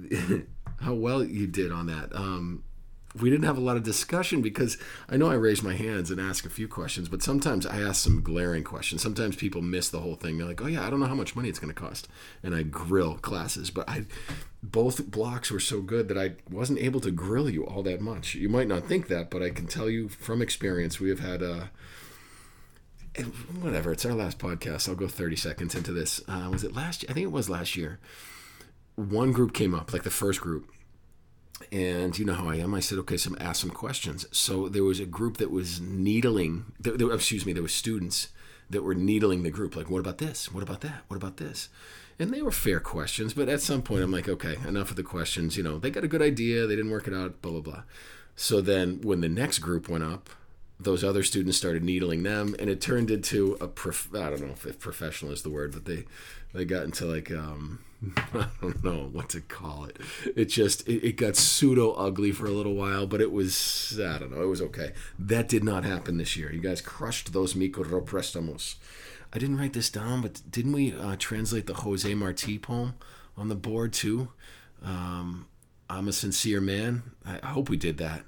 how 0.82 0.94
well 0.94 1.24
you 1.24 1.48
did 1.48 1.72
on 1.72 1.88
that. 1.88 2.16
Um, 2.16 2.64
we 3.20 3.30
didn't 3.30 3.46
have 3.46 3.58
a 3.58 3.62
lot 3.62 3.76
of 3.76 3.84
discussion 3.84 4.42
because 4.42 4.78
I 5.10 5.18
know 5.18 5.30
I 5.30 5.36
raise 5.36 5.64
my 5.64 5.74
hands 5.74 6.12
and 6.12 6.22
ask 6.22 6.46
a 6.46 6.50
few 6.50 6.68
questions, 6.68 7.10
but 7.10 7.24
sometimes 7.24 7.66
I 7.66 7.82
ask 7.82 8.04
some 8.04 8.22
glaring 8.22 8.64
questions. 8.64 9.02
Sometimes 9.02 9.36
people 9.36 9.62
miss 9.62 9.90
the 9.90 10.00
whole 10.00 10.16
thing. 10.16 10.38
They're 10.38 10.48
like, 10.48 10.62
"Oh 10.62 10.68
yeah, 10.68 10.86
I 10.86 10.90
don't 10.90 11.00
know 11.00 11.08
how 11.08 11.16
much 11.16 11.36
money 11.36 11.50
it's 11.50 11.60
going 11.60 11.74
to 11.74 11.80
cost," 11.80 12.08
and 12.44 12.54
I 12.54 12.64
grill 12.64 13.16
classes. 13.16 13.72
But 13.72 13.90
I, 13.90 14.06
both 14.62 15.10
blocks 15.10 15.50
were 15.50 15.60
so 15.60 15.82
good 15.82 16.08
that 16.08 16.18
I 16.18 16.34
wasn't 16.50 16.80
able 16.80 17.00
to 17.02 17.12
grill 17.12 17.50
you 17.50 17.66
all 17.66 17.82
that 17.84 18.00
much. 18.00 18.36
You 18.36 18.50
might 18.50 18.68
not 18.68 18.86
think 18.86 19.08
that, 19.08 19.30
but 19.32 19.42
I 19.42 19.50
can 19.50 19.66
tell 19.66 19.90
you 19.90 20.08
from 20.08 20.42
experience, 20.42 21.00
we 21.00 21.10
have 21.10 21.20
had 21.20 21.42
uh, 21.42 21.64
whatever. 23.60 23.92
It's 23.92 24.06
our 24.06 24.14
last 24.14 24.38
podcast. 24.38 24.88
I'll 24.88 24.96
go 24.96 25.08
thirty 25.08 25.36
seconds 25.36 25.74
into 25.74 25.92
this. 25.92 26.22
Uh, 26.28 26.50
was 26.52 26.64
it 26.64 26.76
last? 26.76 27.02
year? 27.04 27.10
I 27.10 27.14
think 27.14 27.26
it 27.26 27.32
was 27.32 27.50
last 27.50 27.76
year 27.76 28.00
one 29.00 29.32
group 29.32 29.54
came 29.54 29.74
up, 29.74 29.94
like 29.94 30.04
the 30.04 30.10
first 30.10 30.42
group, 30.42 30.72
and 31.72 32.18
you 32.18 32.26
know 32.26 32.34
how 32.34 32.50
I 32.50 32.56
am. 32.56 32.74
I 32.74 32.80
said, 32.80 32.98
okay, 33.00 33.18
some 33.18 33.38
ask 33.40 33.62
some 33.62 33.70
questions. 33.70 34.26
So 34.32 34.68
there 34.70 34.84
was 34.84 35.00
a 35.00 35.06
group 35.06 35.38
that 35.38 35.52
was 35.52 35.80
needling. 35.80 36.66
There, 36.80 36.98
there, 36.98 37.12
excuse 37.12 37.46
me, 37.46 37.54
there 37.54 37.64
were 37.64 37.70
students 37.70 38.30
that 38.70 38.84
were 38.84 38.96
needling 38.96 39.44
the 39.44 39.52
group. 39.52 39.76
Like, 39.76 39.90
what 39.90 40.00
about 40.00 40.20
this? 40.20 40.52
What 40.52 40.64
about 40.64 40.82
that? 40.82 41.04
What 41.08 41.18
about 41.18 41.38
this? 41.38 41.70
And 42.20 42.34
they 42.34 42.42
were 42.42 42.52
fair 42.52 42.82
questions, 42.82 43.34
but 43.34 43.48
at 43.48 43.62
some 43.62 43.82
point, 43.82 44.04
I'm 44.04 44.12
like, 44.12 44.28
okay, 44.28 44.58
enough 44.68 44.90
of 44.90 44.98
the 44.98 45.04
questions. 45.04 45.56
You 45.56 45.64
know, 45.64 45.80
they 45.80 45.90
got 45.90 46.04
a 46.04 46.10
good 46.10 46.22
idea, 46.22 46.68
they 46.68 46.76
didn't 46.76 46.92
work 46.92 47.08
it 47.08 47.14
out, 47.14 47.42
blah 47.42 47.54
blah 47.54 47.62
blah. 47.62 47.84
So 48.36 48.62
then, 48.62 49.02
when 49.02 49.22
the 49.22 49.30
next 49.30 49.60
group 49.60 49.88
went 49.88 50.04
up, 50.04 50.30
those 50.80 51.04
other 51.04 51.24
students 51.24 51.58
started 51.58 51.84
needling 51.84 52.24
them, 52.24 52.56
and 52.58 52.70
it 52.70 52.80
turned 52.80 53.12
into 53.12 53.58
a 53.60 53.68
prof- 53.68 54.14
I 54.14 54.30
don't 54.30 54.42
know 54.42 54.56
if 54.66 54.80
professional 54.80 55.32
is 55.32 55.44
the 55.44 55.50
word, 55.50 55.74
but 55.74 55.86
they 55.86 56.06
they 56.54 56.66
got 56.66 56.84
into 56.84 57.06
like 57.06 57.32
um, 57.32 57.80
I 58.34 58.48
don't 58.62 58.84
know 58.84 59.10
what 59.12 59.30
to 59.30 59.42
call 59.42 59.86
it. 59.86 59.98
It 60.36 60.46
just 60.46 60.88
it, 60.88 61.06
it 61.06 61.12
got 61.14 61.36
pseudo 61.36 61.92
ugly 61.94 62.32
for 62.32 62.46
a 62.46 62.52
little 62.52 62.76
while, 62.76 63.06
but 63.08 63.22
it 63.22 63.32
was 63.32 64.00
I 64.00 64.18
don't 64.18 64.32
know. 64.32 64.42
It 64.42 64.48
was 64.48 64.62
okay. 64.62 64.94
That 65.18 65.48
did 65.48 65.64
not 65.64 65.84
happen 65.84 66.18
this 66.18 66.38
year. 66.38 66.52
You 66.52 66.62
guys 66.62 66.82
crushed 66.82 67.34
those 67.34 67.56
micro 67.56 68.02
prestamos. 68.02 68.76
I 69.32 69.38
didn't 69.38 69.58
write 69.58 69.74
this 69.74 69.90
down, 69.90 70.22
but 70.22 70.42
didn't 70.50 70.72
we 70.72 70.94
uh, 70.94 71.16
translate 71.20 71.68
the 71.68 71.76
Jose 71.76 72.12
Marti 72.16 72.58
poem 72.58 72.96
on 73.38 73.48
the 73.48 73.56
board 73.56 73.94
too? 73.94 74.30
Um, 74.84 75.48
I'm 75.90 76.08
a 76.08 76.14
sincere 76.14 76.62
man. 76.62 77.04
I 77.26 77.48
hope 77.48 77.70
we 77.70 77.78
did 77.78 77.98
that. 77.98 78.24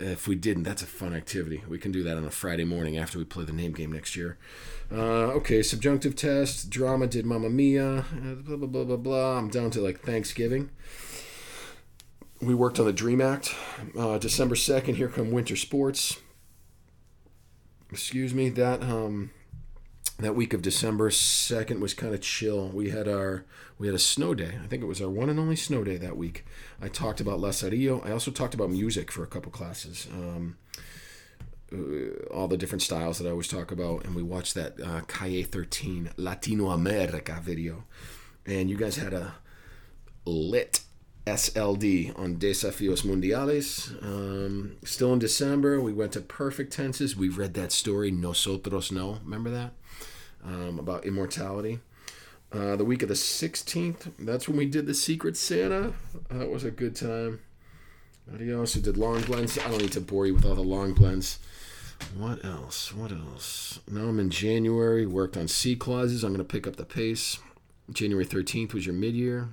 If 0.00 0.26
we 0.26 0.34
didn't, 0.34 0.62
that's 0.62 0.82
a 0.82 0.86
fun 0.86 1.14
activity. 1.14 1.62
We 1.68 1.78
can 1.78 1.92
do 1.92 2.02
that 2.04 2.16
on 2.16 2.24
a 2.24 2.30
Friday 2.30 2.64
morning 2.64 2.96
after 2.96 3.18
we 3.18 3.24
play 3.24 3.44
the 3.44 3.52
name 3.52 3.72
game 3.72 3.92
next 3.92 4.16
year. 4.16 4.38
Uh, 4.90 5.28
okay, 5.36 5.62
subjunctive 5.62 6.16
test. 6.16 6.70
Drama 6.70 7.06
did 7.06 7.26
Mamma 7.26 7.50
Mia. 7.50 7.98
Uh, 7.98 8.34
blah, 8.36 8.56
blah, 8.56 8.66
blah, 8.66 8.84
blah, 8.84 8.96
blah. 8.96 9.38
I'm 9.38 9.50
down 9.50 9.70
to 9.72 9.80
like 9.82 10.00
Thanksgiving. 10.00 10.70
We 12.40 12.54
worked 12.54 12.80
on 12.80 12.86
the 12.86 12.92
Dream 12.92 13.20
Act. 13.20 13.54
Uh, 13.96 14.16
December 14.16 14.54
2nd, 14.54 14.94
here 14.94 15.08
come 15.08 15.30
winter 15.30 15.54
sports. 15.54 16.18
Excuse 17.92 18.32
me. 18.32 18.48
That 18.48 18.82
um, 18.82 19.30
that 20.22 20.34
week 20.34 20.52
of 20.52 20.62
December 20.62 21.10
2nd 21.10 21.80
was 21.80 21.94
kind 21.94 22.14
of 22.14 22.20
chill. 22.20 22.68
We 22.68 22.90
had 22.90 23.08
our 23.08 23.44
we 23.78 23.86
had 23.86 23.94
a 23.94 24.00
snow 24.00 24.34
day. 24.34 24.58
I 24.62 24.66
think 24.66 24.82
it 24.82 24.86
was 24.86 25.00
our 25.00 25.08
one 25.08 25.30
and 25.30 25.38
only 25.40 25.56
snow 25.56 25.84
day 25.84 25.96
that 25.96 26.16
week. 26.16 26.44
I 26.80 26.88
talked 26.88 27.20
about 27.20 27.40
Lazarillo. 27.40 28.04
I 28.06 28.12
also 28.12 28.30
talked 28.30 28.54
about 28.54 28.70
music 28.70 29.10
for 29.10 29.22
a 29.22 29.26
couple 29.26 29.50
classes. 29.50 30.06
Um, 30.12 30.56
uh, 31.72 32.26
all 32.34 32.48
the 32.48 32.56
different 32.56 32.82
styles 32.82 33.18
that 33.18 33.26
I 33.26 33.30
always 33.30 33.48
talk 33.48 33.70
about, 33.70 34.04
and 34.04 34.14
we 34.14 34.22
watched 34.22 34.54
that 34.54 34.80
uh, 34.80 35.02
Calle 35.02 35.44
13 35.44 36.10
Latino 36.16 36.70
America 36.70 37.40
video, 37.42 37.84
and 38.44 38.68
you 38.68 38.76
guys 38.76 38.96
had 38.96 39.12
a 39.12 39.34
lit 40.24 40.80
SLD 41.26 42.18
on 42.18 42.36
Desafios 42.36 43.04
Mundiales. 43.04 44.02
Um, 44.02 44.76
still 44.84 45.12
in 45.12 45.18
December, 45.18 45.80
we 45.80 45.92
went 45.92 46.12
to 46.12 46.20
perfect 46.20 46.72
tenses. 46.72 47.16
We 47.16 47.28
read 47.28 47.54
that 47.54 47.72
story, 47.72 48.10
Nosotros 48.10 48.90
No. 48.90 49.18
Remember 49.24 49.50
that? 49.50 49.72
Um, 50.44 50.78
about 50.78 51.04
immortality. 51.04 51.80
Uh, 52.52 52.74
the 52.74 52.84
week 52.84 53.02
of 53.02 53.08
the 53.08 53.14
16th, 53.14 54.10
that's 54.18 54.48
when 54.48 54.56
we 54.56 54.66
did 54.66 54.86
the 54.86 54.94
Secret 54.94 55.36
Santa. 55.36 55.92
That 56.30 56.50
was 56.50 56.64
a 56.64 56.70
good 56.70 56.96
time. 56.96 57.40
Adios. 58.32 58.76
We 58.76 58.82
did 58.82 58.96
long 58.96 59.22
blends. 59.22 59.58
I 59.58 59.68
don't 59.68 59.82
need 59.82 59.92
to 59.92 60.00
bore 60.00 60.26
you 60.26 60.34
with 60.34 60.44
all 60.44 60.54
the 60.54 60.62
long 60.62 60.94
blends. 60.94 61.38
What 62.16 62.44
else? 62.44 62.94
What 62.94 63.12
else? 63.12 63.80
Now 63.90 64.08
I'm 64.08 64.18
in 64.18 64.30
January. 64.30 65.06
Worked 65.06 65.36
on 65.36 65.48
si 65.48 65.76
clauses. 65.76 66.24
I'm 66.24 66.32
going 66.32 66.44
to 66.44 66.50
pick 66.50 66.66
up 66.66 66.76
the 66.76 66.84
pace. 66.84 67.38
January 67.92 68.24
13th 68.24 68.72
was 68.72 68.86
your 68.86 68.94
mid 68.94 69.14
year. 69.14 69.50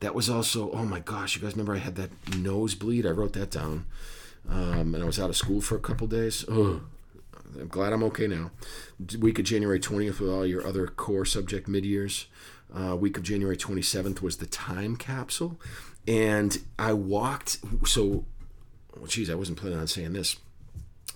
That 0.00 0.14
was 0.14 0.30
also, 0.30 0.70
oh 0.70 0.84
my 0.84 1.00
gosh, 1.00 1.34
you 1.34 1.42
guys 1.42 1.52
remember 1.52 1.74
I 1.74 1.78
had 1.78 1.96
that 1.96 2.10
nosebleed? 2.36 3.04
I 3.06 3.10
wrote 3.10 3.32
that 3.32 3.50
down. 3.50 3.86
Um, 4.48 4.94
and 4.94 5.02
I 5.02 5.06
was 5.06 5.18
out 5.18 5.30
of 5.30 5.36
school 5.36 5.60
for 5.60 5.76
a 5.76 5.80
couple 5.80 6.06
days. 6.06 6.44
Oh, 6.48 6.82
I'm 7.58 7.68
glad 7.68 7.92
I'm 7.92 8.02
okay 8.04 8.26
now. 8.26 8.50
Week 9.18 9.38
of 9.38 9.44
January 9.44 9.80
20th 9.80 10.20
with 10.20 10.30
all 10.30 10.46
your 10.46 10.66
other 10.66 10.86
core 10.86 11.24
subject 11.24 11.68
mid 11.68 11.84
years. 11.84 12.26
Uh, 12.74 12.94
week 12.96 13.16
of 13.16 13.22
January 13.22 13.56
27th 13.56 14.20
was 14.20 14.36
the 14.36 14.46
time 14.46 14.96
capsule. 14.96 15.60
And 16.06 16.58
I 16.78 16.92
walked, 16.92 17.58
so, 17.86 18.24
geez, 19.06 19.30
I 19.30 19.34
wasn't 19.34 19.58
planning 19.58 19.78
on 19.78 19.86
saying 19.86 20.12
this. 20.12 20.36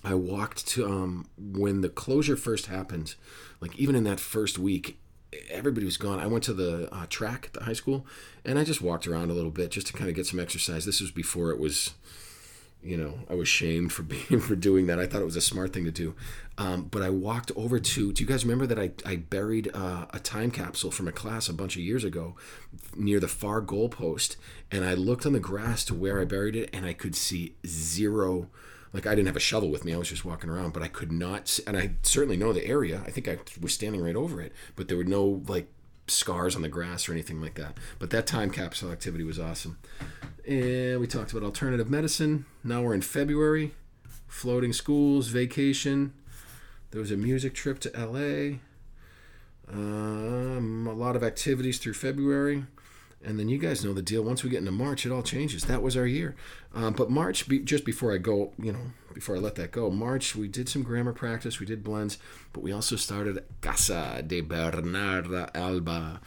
I 0.03 0.15
walked 0.15 0.67
to 0.69 0.85
um, 0.85 1.29
when 1.37 1.81
the 1.81 1.89
closure 1.89 2.35
first 2.35 2.65
happened, 2.65 3.15
like 3.61 3.75
even 3.77 3.95
in 3.95 4.03
that 4.03 4.19
first 4.19 4.59
week, 4.59 4.97
everybody 5.49 5.85
was 5.85 5.97
gone. 5.97 6.19
I 6.19 6.27
went 6.27 6.43
to 6.45 6.53
the 6.53 6.93
uh, 6.93 7.05
track 7.09 7.45
at 7.47 7.53
the 7.53 7.63
high 7.63 7.73
school, 7.73 8.05
and 8.45 8.57
I 8.59 8.63
just 8.63 8.81
walked 8.81 9.07
around 9.07 9.29
a 9.31 9.33
little 9.33 9.51
bit 9.51 9.71
just 9.71 9.87
to 9.87 9.93
kind 9.93 10.09
of 10.09 10.15
get 10.15 10.25
some 10.25 10.39
exercise. 10.39 10.85
This 10.85 11.01
was 11.01 11.11
before 11.11 11.51
it 11.51 11.59
was, 11.59 11.93
you 12.81 12.97
know, 12.97 13.19
I 13.29 13.35
was 13.35 13.47
shamed 13.47 13.91
for 13.91 14.03
being 14.03 14.39
for 14.39 14.55
doing 14.55 14.87
that. 14.87 14.99
I 14.99 15.07
thought 15.07 15.21
it 15.21 15.25
was 15.25 15.35
a 15.35 15.41
smart 15.41 15.73
thing 15.73 15.85
to 15.85 15.91
do, 15.91 16.15
um, 16.57 16.83
but 16.83 17.01
I 17.01 17.09
walked 17.09 17.51
over 17.55 17.79
to. 17.79 18.13
Do 18.13 18.23
you 18.23 18.27
guys 18.27 18.45
remember 18.45 18.67
that 18.67 18.79
I 18.79 18.91
I 19.05 19.17
buried 19.17 19.71
uh, 19.73 20.05
a 20.11 20.19
time 20.19 20.51
capsule 20.51 20.91
from 20.91 21.07
a 21.07 21.11
class 21.11 21.49
a 21.49 21.53
bunch 21.53 21.75
of 21.75 21.81
years 21.81 22.03
ago 22.03 22.35
near 22.95 23.19
the 23.19 23.27
far 23.27 23.61
goalpost, 23.61 24.35
and 24.71 24.83
I 24.83 24.93
looked 24.93 25.25
on 25.25 25.33
the 25.33 25.39
grass 25.39 25.85
to 25.85 25.93
where 25.93 26.19
I 26.19 26.25
buried 26.25 26.55
it, 26.55 26.69
and 26.73 26.85
I 26.85 26.93
could 26.93 27.15
see 27.15 27.55
zero 27.65 28.49
like 28.93 29.07
I 29.07 29.15
didn't 29.15 29.27
have 29.27 29.35
a 29.35 29.41
shovel 29.41 29.69
with 29.69 29.83
me. 29.83 29.93
I 29.93 29.97
was 29.97 30.09
just 30.09 30.23
walking 30.23 30.49
around, 30.49 30.73
but 30.73 30.83
I 30.83 30.87
could 30.87 31.11
not. 31.11 31.59
And 31.65 31.75
I 31.75 31.95
certainly 32.03 32.37
know 32.37 32.53
the 32.53 32.65
area. 32.65 33.01
I 33.05 33.11
think 33.11 33.27
I 33.27 33.39
was 33.59 33.73
standing 33.73 34.01
right 34.01 34.15
over 34.15 34.39
it, 34.39 34.53
but 34.75 34.87
there 34.87 34.97
were 34.97 35.03
no 35.03 35.41
like 35.47 35.67
scars 36.07 36.55
on 36.55 36.61
the 36.61 36.69
grass 36.69 37.09
or 37.09 37.13
anything 37.13 37.41
like 37.41 37.55
that. 37.55 37.77
But 37.97 38.11
that 38.11 38.27
time 38.27 38.49
capsule 38.51 38.91
activity 38.91 39.23
was 39.23 39.39
awesome. 39.39 39.79
And 40.47 40.99
we 40.99 41.07
talked 41.07 41.31
about 41.31 41.43
alternative 41.43 41.89
medicine. 41.89 42.45
Now 42.63 42.81
we're 42.83 42.93
in 42.93 43.01
February. 43.01 43.73
Floating 44.27 44.73
schools, 44.73 45.27
vacation. 45.27 46.13
There 46.91 47.01
was 47.01 47.11
a 47.11 47.17
music 47.17 47.53
trip 47.53 47.79
to 47.79 47.91
LA. 47.97 48.57
Um, 49.71 50.87
a 50.87 50.93
lot 50.93 51.15
of 51.15 51.23
activities 51.23 51.79
through 51.79 51.93
February. 51.93 52.65
And 53.25 53.39
then 53.39 53.49
you 53.49 53.57
guys 53.57 53.83
know 53.83 53.93
the 53.93 54.01
deal. 54.01 54.23
Once 54.23 54.43
we 54.43 54.49
get 54.49 54.59
into 54.59 54.71
March, 54.71 55.05
it 55.05 55.11
all 55.11 55.23
changes. 55.23 55.65
That 55.65 55.81
was 55.81 55.95
our 55.95 56.05
year. 56.05 56.35
Uh, 56.75 56.91
but 56.91 57.09
March, 57.09 57.47
be, 57.47 57.59
just 57.59 57.85
before 57.85 58.13
I 58.13 58.17
go, 58.17 58.53
you 58.57 58.71
know, 58.71 58.91
before 59.13 59.35
I 59.35 59.39
let 59.39 59.55
that 59.55 59.71
go, 59.71 59.89
March 59.89 60.35
we 60.35 60.47
did 60.47 60.67
some 60.67 60.83
grammar 60.83 61.13
practice, 61.13 61.59
we 61.59 61.65
did 61.65 61.83
blends, 61.83 62.17
but 62.51 62.63
we 62.63 62.71
also 62.71 62.95
started 62.95 63.43
Casa 63.61 64.23
de 64.25 64.41
Bernarda 64.41 65.49
Alba. 65.55 66.21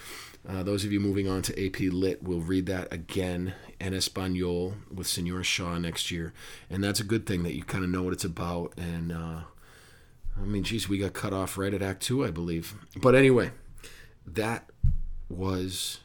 Uh, 0.48 0.62
those 0.62 0.84
of 0.84 0.92
you 0.92 1.00
moving 1.00 1.28
on 1.28 1.42
to 1.42 1.66
AP 1.66 1.80
Lit 1.92 2.22
will 2.22 2.40
read 2.40 2.66
that 2.66 2.92
again 2.92 3.54
en 3.80 3.92
Espanol 3.92 4.74
with 4.94 5.06
Senora 5.06 5.42
Shaw 5.42 5.76
next 5.78 6.10
year, 6.10 6.32
and 6.70 6.84
that's 6.84 7.00
a 7.00 7.04
good 7.04 7.26
thing 7.26 7.42
that 7.42 7.54
you 7.54 7.64
kind 7.64 7.82
of 7.82 7.90
know 7.90 8.04
what 8.04 8.12
it's 8.12 8.24
about. 8.24 8.72
And 8.76 9.10
uh, 9.10 9.40
I 10.40 10.44
mean, 10.44 10.62
geez, 10.62 10.88
we 10.88 10.98
got 10.98 11.14
cut 11.14 11.32
off 11.32 11.58
right 11.58 11.74
at 11.74 11.82
Act 11.82 12.02
Two, 12.02 12.24
I 12.24 12.30
believe. 12.30 12.74
But 12.96 13.16
anyway, 13.16 13.50
that 14.24 14.70
was 15.28 15.98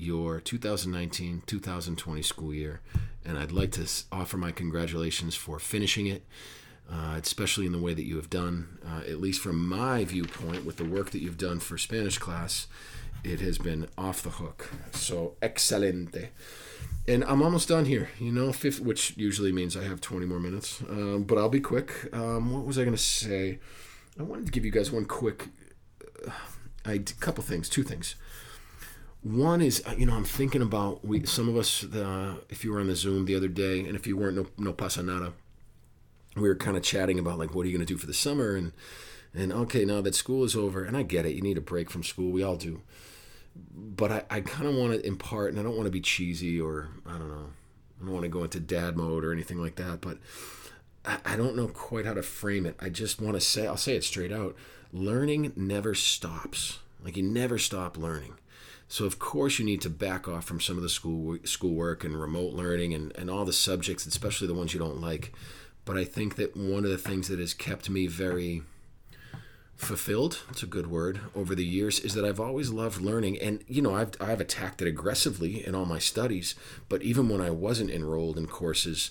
your 0.00 0.40
2019 0.40 1.42
2020 1.46 2.22
school 2.22 2.54
year, 2.54 2.80
and 3.24 3.38
I'd 3.38 3.52
like 3.52 3.72
to 3.72 3.88
offer 4.10 4.36
my 4.36 4.52
congratulations 4.52 5.34
for 5.34 5.58
finishing 5.58 6.06
it. 6.06 6.24
Uh, 6.92 7.20
especially 7.22 7.66
in 7.66 7.70
the 7.70 7.78
way 7.78 7.94
that 7.94 8.02
you 8.02 8.16
have 8.16 8.28
done, 8.28 8.76
uh, 8.84 9.02
at 9.08 9.20
least 9.20 9.40
from 9.40 9.64
my 9.68 10.04
viewpoint, 10.04 10.64
with 10.64 10.76
the 10.76 10.84
work 10.84 11.10
that 11.10 11.20
you've 11.20 11.38
done 11.38 11.60
for 11.60 11.78
Spanish 11.78 12.18
class, 12.18 12.66
it 13.22 13.38
has 13.38 13.58
been 13.58 13.86
off 13.96 14.24
the 14.24 14.30
hook. 14.30 14.72
So 14.90 15.36
excelente. 15.40 16.30
And 17.06 17.24
I'm 17.24 17.42
almost 17.42 17.68
done 17.68 17.84
here, 17.84 18.10
you 18.18 18.32
know, 18.32 18.52
fifth, 18.52 18.80
which 18.80 19.16
usually 19.16 19.52
means 19.52 19.76
I 19.76 19.84
have 19.84 20.00
20 20.00 20.26
more 20.26 20.40
minutes, 20.40 20.82
um, 20.88 21.22
but 21.24 21.38
I'll 21.38 21.48
be 21.48 21.60
quick. 21.60 21.92
Um, 22.12 22.52
what 22.52 22.66
was 22.66 22.76
I 22.76 22.82
going 22.82 22.96
to 22.96 23.02
say? 23.02 23.58
I 24.18 24.22
wanted 24.22 24.46
to 24.46 24.52
give 24.52 24.64
you 24.64 24.70
guys 24.70 24.90
one 24.90 25.04
quick, 25.04 25.48
uh, 26.26 26.32
a 26.84 26.98
couple 26.98 27.44
things, 27.44 27.68
two 27.68 27.82
things. 27.82 28.16
One 29.22 29.60
is, 29.60 29.82
uh, 29.86 29.94
you 29.98 30.06
know, 30.06 30.14
I'm 30.14 30.24
thinking 30.24 30.62
about 30.62 31.04
we 31.04 31.26
some 31.26 31.48
of 31.48 31.56
us. 31.56 31.84
If 32.48 32.64
you 32.64 32.72
were 32.72 32.80
on 32.80 32.86
the 32.86 32.96
Zoom 32.96 33.26
the 33.26 33.36
other 33.36 33.48
day, 33.48 33.80
and 33.80 33.94
if 33.94 34.06
you 34.06 34.16
weren't, 34.16 34.36
no, 34.36 34.46
no 34.56 34.72
pasa 34.72 35.02
nada. 35.02 35.34
We 36.36 36.48
were 36.48 36.54
kind 36.54 36.76
of 36.76 36.82
chatting 36.82 37.18
about 37.18 37.38
like, 37.38 37.54
what 37.54 37.66
are 37.66 37.68
you 37.68 37.76
going 37.76 37.86
to 37.86 37.92
do 37.92 37.98
for 37.98 38.06
the 38.06 38.14
summer, 38.14 38.54
and 38.56 38.72
and 39.34 39.52
okay, 39.52 39.84
now 39.84 40.00
that 40.00 40.14
school 40.14 40.44
is 40.44 40.56
over, 40.56 40.84
and 40.84 40.96
I 40.96 41.02
get 41.02 41.26
it, 41.26 41.34
you 41.34 41.42
need 41.42 41.58
a 41.58 41.62
break 41.62 41.90
from 41.90 42.02
school. 42.02 42.30
We 42.30 42.42
all 42.42 42.56
do. 42.56 42.82
But 43.74 44.10
I, 44.12 44.22
I 44.30 44.40
kind 44.40 44.68
of 44.68 44.74
want 44.74 44.92
to 44.94 45.06
impart, 45.06 45.50
and 45.50 45.60
I 45.60 45.62
don't 45.62 45.76
want 45.76 45.86
to 45.86 45.92
be 45.92 46.00
cheesy 46.00 46.60
or 46.60 46.88
I 47.06 47.12
don't 47.12 47.28
know, 47.28 47.50
I 48.00 48.04
don't 48.04 48.12
want 48.12 48.22
to 48.24 48.28
go 48.28 48.44
into 48.44 48.60
dad 48.60 48.96
mode 48.96 49.24
or 49.24 49.32
anything 49.32 49.58
like 49.58 49.76
that. 49.76 50.00
But 50.00 50.18
I, 51.04 51.18
I 51.24 51.36
don't 51.36 51.56
know 51.56 51.68
quite 51.68 52.06
how 52.06 52.14
to 52.14 52.22
frame 52.22 52.64
it. 52.64 52.76
I 52.80 52.88
just 52.88 53.20
want 53.20 53.34
to 53.34 53.40
say, 53.40 53.66
I'll 53.66 53.76
say 53.76 53.96
it 53.96 54.04
straight 54.04 54.32
out. 54.32 54.56
Learning 54.92 55.52
never 55.56 55.94
stops. 55.94 56.78
Like 57.04 57.16
you 57.16 57.22
never 57.22 57.58
stop 57.58 57.98
learning. 57.98 58.34
So 58.90 59.04
of 59.04 59.20
course 59.20 59.60
you 59.60 59.64
need 59.64 59.80
to 59.82 59.88
back 59.88 60.26
off 60.26 60.44
from 60.44 60.60
some 60.60 60.76
of 60.76 60.82
the 60.82 60.88
school 60.88 61.38
schoolwork 61.44 62.02
and 62.02 62.20
remote 62.20 62.54
learning 62.54 62.92
and, 62.92 63.16
and 63.16 63.30
all 63.30 63.44
the 63.44 63.52
subjects, 63.52 64.04
especially 64.04 64.48
the 64.48 64.54
ones 64.54 64.74
you 64.74 64.80
don't 64.80 65.00
like. 65.00 65.32
But 65.84 65.96
I 65.96 66.02
think 66.02 66.34
that 66.34 66.56
one 66.56 66.84
of 66.84 66.90
the 66.90 66.98
things 66.98 67.28
that 67.28 67.38
has 67.38 67.54
kept 67.54 67.88
me 67.88 68.08
very 68.08 68.62
fulfilled 69.76 70.40
it's 70.50 70.62
a 70.62 70.66
good 70.66 70.88
word 70.88 71.20
over 71.34 71.54
the 71.54 71.64
years 71.64 71.98
is 72.00 72.12
that 72.12 72.22
i've 72.22 72.38
always 72.38 72.68
loved 72.68 73.00
learning 73.00 73.38
and 73.38 73.64
you 73.66 73.80
know 73.80 73.96
i've, 73.96 74.10
I've 74.20 74.38
attacked 74.38 74.82
it 74.82 74.86
aggressively 74.86 75.66
in 75.66 75.74
all 75.74 75.86
my 75.86 75.98
studies 75.98 76.54
but 76.90 77.00
even 77.00 77.30
when 77.30 77.40
i 77.40 77.48
wasn't 77.48 77.90
enrolled 77.90 78.36
in 78.36 78.46
courses 78.46 79.10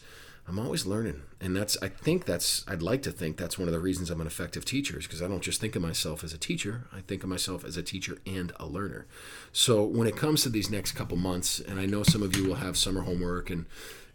I'm 0.50 0.58
always 0.58 0.86
learning. 0.86 1.22
And 1.40 1.56
that's, 1.56 1.78
I 1.82 1.88
think 1.88 2.26
that's, 2.26 2.66
I'd 2.68 2.82
like 2.82 3.04
to 3.04 3.12
think 3.12 3.38
that's 3.38 3.58
one 3.58 3.68
of 3.68 3.74
the 3.74 3.80
reasons 3.80 4.10
I'm 4.10 4.20
an 4.20 4.28
effective 4.28 4.66
teacher 4.66 4.98
is 4.98 5.06
because 5.06 5.22
I 5.22 5.28
don't 5.28 5.44
just 5.44 5.62
think 5.62 5.76
of 5.76 5.82
myself 5.82 6.24
as 6.24 6.34
a 6.34 6.38
teacher, 6.38 6.88
I 6.92 7.02
think 7.02 7.24
of 7.24 7.30
myself 7.30 7.64
as 7.64 7.78
a 7.78 7.84
teacher 7.84 8.18
and 8.26 8.52
a 8.60 8.66
learner. 8.66 9.06
So 9.54 9.84
when 9.84 10.08
it 10.08 10.18
comes 10.18 10.42
to 10.44 10.50
these 10.50 10.70
next 10.72 10.94
couple 10.94 11.18
months, 11.18 11.60
and 11.60 11.80
I 11.80 11.86
know 11.86 12.02
some 12.02 12.24
of 12.24 12.36
you 12.36 12.48
will 12.48 12.56
have 12.56 12.78
summer 12.78 13.02
homework 13.02 13.52
and, 13.52 13.68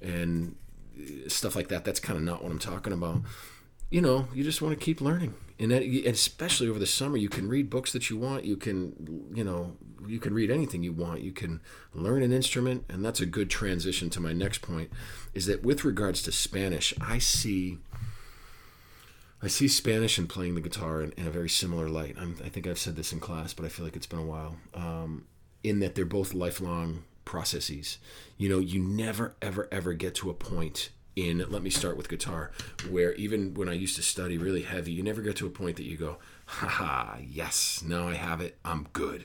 and 0.02 0.56
stuff 1.28 1.54
like 1.54 1.68
that, 1.68 1.84
that's 1.84 2.00
kind 2.00 2.18
of 2.18 2.24
not 2.24 2.42
what 2.42 2.50
I'm 2.50 2.58
talking 2.58 2.92
about. 2.92 3.22
You 3.94 4.00
know, 4.00 4.26
you 4.34 4.42
just 4.42 4.60
want 4.60 4.76
to 4.76 4.84
keep 4.84 5.00
learning. 5.00 5.34
And, 5.56 5.70
that, 5.70 5.84
especially 5.84 6.68
over 6.68 6.80
the 6.80 6.86
summer 6.86 7.16
you 7.16 7.28
can 7.28 7.48
read 7.48 7.70
books 7.70 7.92
that 7.92 8.10
you 8.10 8.18
want 8.18 8.44
you 8.44 8.56
can 8.56 9.30
you 9.32 9.44
know 9.44 9.76
you 10.04 10.18
can 10.18 10.34
read 10.34 10.50
anything 10.50 10.82
you 10.82 10.92
want 10.92 11.20
you 11.20 11.30
can 11.30 11.60
learn 11.94 12.24
an 12.24 12.32
instrument 12.32 12.84
and 12.88 13.04
that's 13.04 13.20
a 13.20 13.24
good 13.24 13.48
transition 13.50 14.10
to 14.10 14.20
my 14.20 14.32
next 14.32 14.62
point 14.62 14.90
is 15.32 15.46
that 15.46 15.62
with 15.62 15.84
regards 15.84 16.22
to 16.22 16.32
spanish 16.32 16.92
i 17.00 17.18
see 17.18 17.78
i 19.40 19.46
see 19.46 19.68
spanish 19.68 20.18
and 20.18 20.28
playing 20.28 20.56
the 20.56 20.60
guitar 20.60 21.00
in, 21.00 21.12
in 21.12 21.28
a 21.28 21.30
very 21.30 21.48
similar 21.48 21.88
light. 21.88 22.16
I'm, 22.18 22.36
i 22.44 22.48
think 22.48 22.66
i've 22.66 22.80
said 22.80 22.96
this 22.96 23.12
in 23.12 23.20
class 23.20 23.54
but 23.54 23.64
i 23.64 23.68
feel 23.68 23.84
like 23.84 23.94
it's 23.94 24.06
been 24.06 24.18
a 24.18 24.26
while. 24.26 24.56
Um, 24.74 25.26
in 25.62 25.78
that 25.78 25.94
they're 25.94 26.04
both 26.04 26.34
lifelong 26.34 27.04
processes. 27.24 27.98
You 28.38 28.48
know 28.48 28.58
you 28.58 28.82
never 28.82 29.36
ever 29.40 29.68
ever 29.70 29.92
get 29.92 30.16
to 30.16 30.30
a 30.30 30.34
point 30.34 30.90
in 31.16 31.44
let 31.48 31.62
me 31.62 31.70
start 31.70 31.96
with 31.96 32.08
guitar 32.08 32.50
where 32.90 33.14
even 33.14 33.54
when 33.54 33.68
i 33.68 33.72
used 33.72 33.96
to 33.96 34.02
study 34.02 34.36
really 34.36 34.62
heavy 34.62 34.90
you 34.90 35.02
never 35.02 35.22
get 35.22 35.36
to 35.36 35.46
a 35.46 35.50
point 35.50 35.76
that 35.76 35.84
you 35.84 35.96
go 35.96 36.18
haha 36.46 37.16
yes 37.22 37.82
now 37.86 38.08
i 38.08 38.14
have 38.14 38.40
it 38.40 38.58
i'm 38.64 38.86
good. 38.92 39.24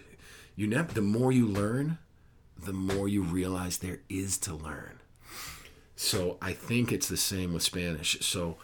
You 0.56 0.68
never 0.68 0.94
the 0.94 1.02
more 1.02 1.32
you 1.32 1.48
learn 1.48 1.98
the 2.58 2.74
more 2.74 3.08
you 3.08 3.24
realize 3.24 3.78
there 3.78 4.02
is 4.10 4.38
to 4.40 4.54
learn. 4.54 5.00
So 5.96 6.38
i 6.42 6.52
think 6.54 6.92
it's 6.92 7.08
the 7.08 7.18
same 7.18 7.54
with 7.54 7.64
spanish. 7.64 8.18
So 8.20 8.58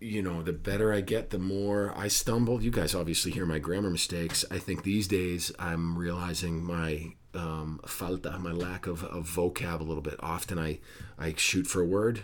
you 0.00 0.22
know 0.22 0.42
the 0.42 0.52
better 0.52 0.92
i 0.92 1.00
get 1.00 1.30
the 1.30 1.38
more 1.38 1.92
i 1.96 2.08
stumble. 2.08 2.62
You 2.62 2.70
guys 2.70 2.94
obviously 2.94 3.32
hear 3.32 3.44
my 3.44 3.58
grammar 3.58 3.90
mistakes. 3.90 4.44
I 4.50 4.58
think 4.58 4.84
these 4.84 5.08
days 5.08 5.50
i'm 5.58 5.98
realizing 5.98 6.62
my 6.62 7.14
um, 7.38 7.80
falta, 7.86 8.38
my 8.38 8.52
lack 8.52 8.86
of, 8.86 9.04
of 9.04 9.28
vocab 9.28 9.80
a 9.80 9.84
little 9.84 10.02
bit. 10.02 10.16
Often 10.20 10.58
I, 10.58 10.80
I 11.18 11.34
shoot 11.36 11.66
for 11.66 11.80
a 11.80 11.86
word. 11.86 12.22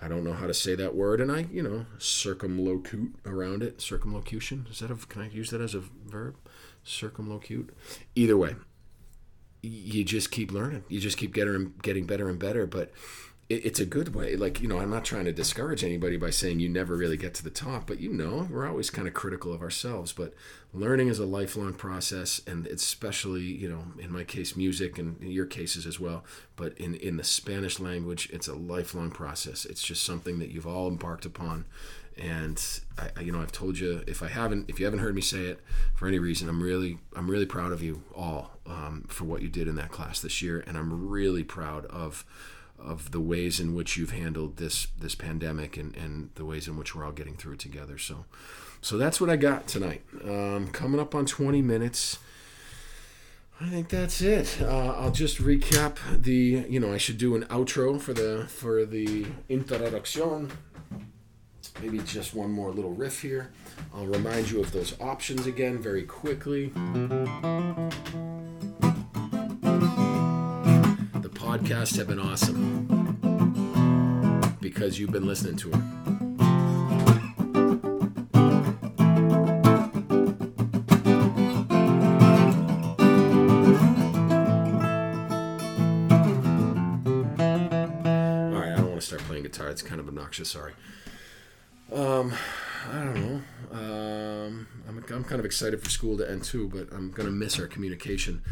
I 0.00 0.08
don't 0.08 0.24
know 0.24 0.32
how 0.32 0.46
to 0.46 0.54
say 0.54 0.74
that 0.74 0.94
word, 0.94 1.20
and 1.20 1.30
I, 1.30 1.46
you 1.52 1.62
know, 1.62 1.86
circumlocute 1.98 3.12
around 3.24 3.62
it. 3.62 3.80
Circumlocution 3.80 4.66
is 4.70 4.80
that 4.80 4.90
a? 4.90 4.96
Can 4.96 5.22
I 5.22 5.28
use 5.28 5.50
that 5.50 5.60
as 5.60 5.74
a 5.74 5.80
verb? 5.80 6.36
Circumlocute. 6.84 7.70
Either 8.14 8.36
way, 8.36 8.56
you 9.62 10.04
just 10.04 10.30
keep 10.30 10.50
learning. 10.50 10.84
You 10.88 11.00
just 11.00 11.16
keep 11.16 11.32
getting 11.32 11.74
getting 11.82 12.06
better 12.06 12.28
and 12.28 12.38
better. 12.38 12.66
But 12.66 12.92
it's 13.50 13.80
a 13.80 13.84
good 13.84 14.14
way. 14.14 14.36
Like, 14.36 14.60
you 14.60 14.68
know, 14.68 14.78
I'm 14.78 14.90
not 14.90 15.04
trying 15.04 15.24
to 15.24 15.32
discourage 15.32 15.82
anybody 15.82 16.16
by 16.16 16.30
saying 16.30 16.60
you 16.60 16.68
never 16.68 16.96
really 16.96 17.16
get 17.16 17.34
to 17.34 17.42
the 17.42 17.50
top, 17.50 17.84
but 17.84 17.98
you 17.98 18.12
know, 18.12 18.46
we're 18.48 18.68
always 18.68 18.90
kind 18.90 19.08
of 19.08 19.14
critical 19.14 19.52
of 19.52 19.60
ourselves. 19.60 20.12
But 20.12 20.34
learning 20.72 21.08
is 21.08 21.18
a 21.18 21.26
lifelong 21.26 21.74
process, 21.74 22.40
and 22.46 22.68
especially, 22.68 23.42
you 23.42 23.68
know, 23.68 23.86
in 23.98 24.12
my 24.12 24.22
case, 24.22 24.56
music, 24.56 24.98
and 24.98 25.20
your 25.20 25.46
cases 25.46 25.84
as 25.84 25.98
well. 25.98 26.24
But 26.54 26.78
in, 26.78 26.94
in 26.94 27.16
the 27.16 27.24
Spanish 27.24 27.80
language, 27.80 28.30
it's 28.32 28.46
a 28.46 28.54
lifelong 28.54 29.10
process. 29.10 29.64
It's 29.64 29.82
just 29.82 30.04
something 30.04 30.38
that 30.38 30.50
you've 30.50 30.68
all 30.68 30.86
embarked 30.86 31.26
upon. 31.26 31.64
And 32.16 32.62
I, 32.98 33.20
you 33.20 33.32
know, 33.32 33.40
I've 33.40 33.50
told 33.50 33.80
you 33.80 34.04
if 34.06 34.22
I 34.22 34.28
haven't, 34.28 34.70
if 34.70 34.78
you 34.78 34.84
haven't 34.84 35.00
heard 35.00 35.16
me 35.16 35.22
say 35.22 35.46
it 35.46 35.60
for 35.96 36.06
any 36.06 36.20
reason, 36.20 36.48
I'm 36.48 36.62
really, 36.62 36.98
I'm 37.16 37.28
really 37.28 37.46
proud 37.46 37.72
of 37.72 37.82
you 37.82 38.04
all 38.14 38.52
um, 38.64 39.06
for 39.08 39.24
what 39.24 39.42
you 39.42 39.48
did 39.48 39.66
in 39.66 39.74
that 39.74 39.90
class 39.90 40.20
this 40.20 40.40
year, 40.40 40.62
and 40.68 40.76
I'm 40.78 41.08
really 41.08 41.42
proud 41.42 41.86
of 41.86 42.24
of 42.82 43.10
the 43.10 43.20
ways 43.20 43.60
in 43.60 43.74
which 43.74 43.96
you've 43.96 44.12
handled 44.12 44.56
this 44.56 44.88
this 44.98 45.14
pandemic 45.14 45.76
and, 45.76 45.96
and 45.96 46.30
the 46.34 46.44
ways 46.44 46.66
in 46.66 46.76
which 46.76 46.94
we're 46.94 47.04
all 47.04 47.12
getting 47.12 47.36
through 47.36 47.54
it 47.54 47.58
together. 47.58 47.98
So 47.98 48.24
so 48.80 48.96
that's 48.96 49.20
what 49.20 49.28
I 49.28 49.36
got 49.36 49.66
tonight. 49.66 50.02
Um, 50.24 50.68
coming 50.68 51.00
up 51.00 51.14
on 51.14 51.26
20 51.26 51.60
minutes. 51.60 52.18
I 53.60 53.68
think 53.68 53.90
that's 53.90 54.22
it. 54.22 54.58
Uh, 54.62 54.94
I'll 54.96 55.10
just 55.10 55.36
recap 55.38 55.98
the. 56.22 56.64
You 56.66 56.80
know, 56.80 56.92
I 56.92 56.96
should 56.96 57.18
do 57.18 57.34
an 57.34 57.44
outro 57.44 58.00
for 58.00 58.14
the 58.14 58.46
for 58.48 58.86
the 58.86 59.26
introduction. 59.50 60.50
Maybe 61.82 61.98
just 61.98 62.34
one 62.34 62.50
more 62.50 62.70
little 62.72 62.92
riff 62.92 63.20
here. 63.20 63.52
I'll 63.94 64.06
remind 64.06 64.50
you 64.50 64.60
of 64.60 64.72
those 64.72 64.98
options 65.00 65.46
again 65.46 65.78
very 65.78 66.04
quickly 66.04 66.72
podcasts 71.50 71.96
have 71.96 72.06
been 72.06 72.20
awesome 72.20 72.86
because 74.60 75.00
you've 75.00 75.10
been 75.10 75.26
listening 75.26 75.56
to 75.56 75.68
them. 75.68 75.82
All 88.54 88.60
right, 88.60 88.72
I 88.72 88.76
don't 88.76 88.86
want 88.86 89.00
to 89.00 89.06
start 89.06 89.22
playing 89.22 89.42
guitar. 89.42 89.70
It's 89.70 89.82
kind 89.82 90.00
of 90.00 90.06
obnoxious. 90.06 90.50
Sorry. 90.50 90.74
Um, 91.92 92.32
I 92.92 93.02
don't 93.02 93.14
know. 93.16 93.42
Um, 93.72 94.68
I'm, 94.88 94.98
I'm 94.98 95.24
kind 95.24 95.40
of 95.40 95.44
excited 95.44 95.82
for 95.82 95.90
school 95.90 96.16
to 96.18 96.30
end 96.30 96.44
too, 96.44 96.68
but 96.68 96.92
I'm 96.96 97.10
gonna 97.10 97.32
miss 97.32 97.58
our 97.58 97.66
communication. 97.66 98.44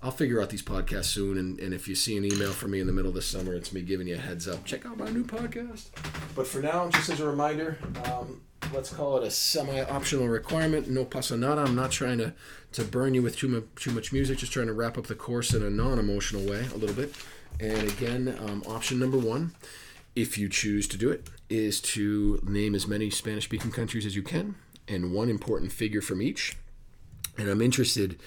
I'll 0.00 0.12
figure 0.12 0.40
out 0.40 0.50
these 0.50 0.62
podcasts 0.62 1.06
soon. 1.06 1.38
And, 1.38 1.58
and 1.58 1.74
if 1.74 1.88
you 1.88 1.94
see 1.94 2.16
an 2.16 2.24
email 2.24 2.52
from 2.52 2.70
me 2.70 2.80
in 2.80 2.86
the 2.86 2.92
middle 2.92 3.08
of 3.08 3.14
the 3.14 3.22
summer, 3.22 3.54
it's 3.54 3.72
me 3.72 3.82
giving 3.82 4.06
you 4.06 4.14
a 4.14 4.18
heads 4.18 4.46
up. 4.46 4.64
Check 4.64 4.86
out 4.86 4.96
my 4.96 5.10
new 5.10 5.24
podcast. 5.24 5.88
But 6.36 6.46
for 6.46 6.60
now, 6.60 6.88
just 6.88 7.10
as 7.10 7.20
a 7.20 7.26
reminder, 7.26 7.78
um, 8.04 8.42
let's 8.72 8.92
call 8.92 9.18
it 9.18 9.26
a 9.26 9.30
semi-optional 9.30 10.28
requirement. 10.28 10.88
No 10.88 11.04
pasa 11.04 11.36
nada. 11.36 11.62
I'm 11.62 11.74
not 11.74 11.90
trying 11.90 12.18
to, 12.18 12.32
to 12.72 12.84
burn 12.84 13.14
you 13.14 13.22
with 13.22 13.36
too 13.36 13.48
much, 13.48 13.64
too 13.74 13.90
much 13.90 14.12
music. 14.12 14.38
Just 14.38 14.52
trying 14.52 14.68
to 14.68 14.72
wrap 14.72 14.96
up 14.96 15.08
the 15.08 15.16
course 15.16 15.52
in 15.52 15.62
a 15.64 15.70
non-emotional 15.70 16.42
way 16.42 16.66
a 16.72 16.76
little 16.76 16.94
bit. 16.94 17.14
And 17.58 17.88
again, 17.88 18.38
um, 18.46 18.62
option 18.68 19.00
number 19.00 19.18
one, 19.18 19.52
if 20.14 20.38
you 20.38 20.48
choose 20.48 20.86
to 20.88 20.96
do 20.96 21.10
it, 21.10 21.28
is 21.48 21.80
to 21.80 22.40
name 22.44 22.76
as 22.76 22.86
many 22.86 23.10
Spanish-speaking 23.10 23.72
countries 23.72 24.06
as 24.06 24.14
you 24.14 24.22
can 24.22 24.54
and 24.86 25.12
one 25.12 25.28
important 25.28 25.72
figure 25.72 26.00
from 26.00 26.22
each. 26.22 26.56
And 27.36 27.48
I'm 27.48 27.60
interested, 27.62 28.18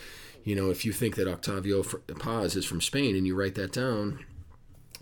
you 0.43 0.55
know, 0.55 0.69
if 0.69 0.85
you 0.85 0.91
think 0.91 1.15
that 1.15 1.27
Octavio 1.27 1.83
Paz 2.19 2.55
is 2.55 2.65
from 2.65 2.81
Spain 2.81 3.15
and 3.15 3.25
you 3.27 3.35
write 3.35 3.55
that 3.55 3.71
down, 3.71 4.25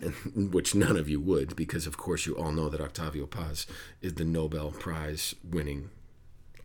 which 0.34 0.74
none 0.74 0.96
of 0.96 1.08
you 1.08 1.20
would, 1.20 1.56
because 1.56 1.86
of 1.86 1.96
course 1.96 2.26
you 2.26 2.36
all 2.36 2.52
know 2.52 2.68
that 2.68 2.80
Octavio 2.80 3.26
Paz 3.26 3.66
is 4.00 4.14
the 4.14 4.24
Nobel 4.24 4.70
Prize 4.70 5.34
winning 5.48 5.90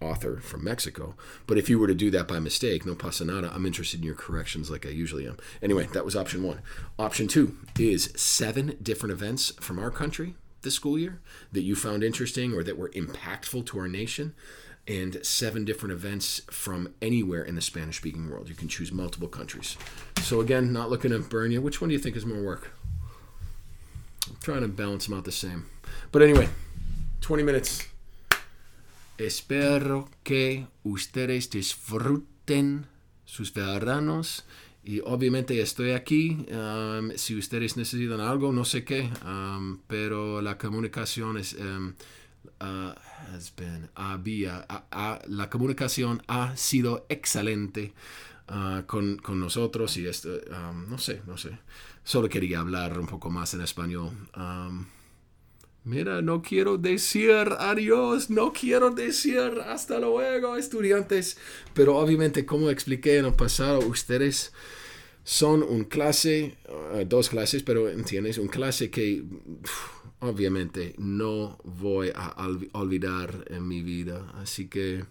author 0.01 0.38
from 0.38 0.63
Mexico. 0.63 1.15
But 1.47 1.57
if 1.57 1.69
you 1.69 1.79
were 1.79 1.88
to 1.88 1.95
do 1.95 2.11
that 2.11 2.27
by 2.27 2.39
mistake, 2.39 2.85
no 2.85 2.95
pasa 2.95 3.25
nada, 3.25 3.51
I'm 3.53 3.65
interested 3.65 3.99
in 3.99 4.05
your 4.05 4.15
corrections 4.15 4.69
like 4.69 4.85
I 4.85 4.89
usually 4.89 5.27
am. 5.27 5.38
Anyway, 5.61 5.88
that 5.93 6.05
was 6.05 6.15
option 6.15 6.43
one. 6.43 6.61
Option 6.99 7.27
two 7.27 7.57
is 7.79 8.11
seven 8.15 8.77
different 8.81 9.13
events 9.13 9.51
from 9.59 9.79
our 9.79 9.91
country 9.91 10.35
this 10.61 10.75
school 10.75 10.97
year 10.97 11.21
that 11.51 11.61
you 11.61 11.75
found 11.75 12.03
interesting 12.03 12.53
or 12.53 12.63
that 12.63 12.77
were 12.77 12.89
impactful 12.89 13.65
to 13.67 13.79
our 13.79 13.88
nation. 13.88 14.33
And 14.87 15.25
seven 15.25 15.65
different 15.65 15.93
events 15.93 16.41
from 16.51 16.93
anywhere 17.01 17.41
in 17.41 17.55
the 17.55 17.61
Spanish 17.61 17.97
speaking 17.97 18.29
world. 18.29 18.49
You 18.49 18.55
can 18.55 18.67
choose 18.67 18.91
multiple 18.91 19.27
countries. 19.27 19.77
So, 20.21 20.41
again, 20.41 20.71
not 20.71 20.91
looking 20.91 21.09
to 21.09 21.19
burn 21.19 21.51
you. 21.51 21.59
Which 21.59 21.81
one 21.81 21.89
do 21.89 21.93
you 21.93 21.99
think 21.99 22.15
is 22.15 22.25
more 22.25 22.43
work? 22.43 22.71
I'm 24.29 24.37
trying 24.43 24.61
to 24.61 24.67
balance 24.67 25.07
them 25.07 25.17
out 25.17 25.25
the 25.25 25.31
same. 25.31 25.65
But 26.11 26.21
anyway, 26.21 26.49
20 27.21 27.43
minutes. 27.43 27.87
Espero 29.17 30.09
que 30.23 30.67
ustedes 30.83 31.49
disfruten 31.49 32.85
sus 33.25 33.51
veranos. 33.51 34.43
Y 34.83 35.01
obviamente 35.03 35.59
estoy 35.61 35.91
aquí. 35.91 36.45
Um, 36.51 37.11
si 37.15 37.35
ustedes 37.35 37.75
necesitan 37.75 38.21
algo, 38.21 38.51
no 38.51 38.65
sé 38.65 38.83
qué. 38.83 39.09
Um, 39.25 39.79
pero 39.87 40.41
la 40.41 40.57
comunicación 40.57 41.37
es. 41.37 41.55
Um, 41.55 41.95
uh, 42.61 42.93
has 43.33 43.51
been, 43.55 43.89
había, 43.95 44.65
uh, 44.69 44.95
uh, 44.95 45.19
la 45.27 45.49
comunicación 45.49 46.21
ha 46.27 46.55
sido 46.55 47.05
excelente 47.09 47.93
uh, 48.49 48.85
con, 48.85 49.17
con, 49.17 49.39
nosotros. 49.39 49.97
Y 49.97 50.07
esto, 50.07 50.29
no 50.87 50.97
sé, 50.97 51.21
no 51.25 51.37
sé. 51.37 51.57
Solo 52.03 52.29
quería 52.29 52.59
hablar 52.59 52.99
un 52.99 53.07
poco 53.07 53.29
más 53.29 53.53
en 53.53 53.61
español. 53.61 54.11
Mira, 55.85 56.23
no 56.23 56.41
quiero 56.41 56.79
decir 56.79 57.47
adiós, 57.59 58.31
no 58.31 58.51
quiero 58.51 58.89
decir 58.89 59.61
hasta 59.67 59.99
luego, 59.99 60.57
estudiantes. 60.57 61.37
Pero 61.75 61.97
obviamente, 61.97 62.43
como 62.43 62.71
expliqué 62.71 63.17
en 63.19 63.25
el 63.25 63.33
pasado, 63.33 63.79
ustedes 63.79 64.51
son 65.23 65.61
un 65.61 65.83
clase, 65.83 66.57
uh, 66.69 67.05
dos 67.05 67.29
clases, 67.29 67.61
pero 67.61 67.87
entiendes, 67.89 68.39
un 68.39 68.47
clase 68.47 68.89
que 68.89 69.23
obviamente 70.19 70.95
no 70.97 71.58
voy 71.63 72.12
a 72.15 72.47
olvidar 72.73 73.45
en 73.49 73.67
mi 73.67 73.82
vida. 73.82 74.32
Así 74.36 74.67
que 74.67 75.06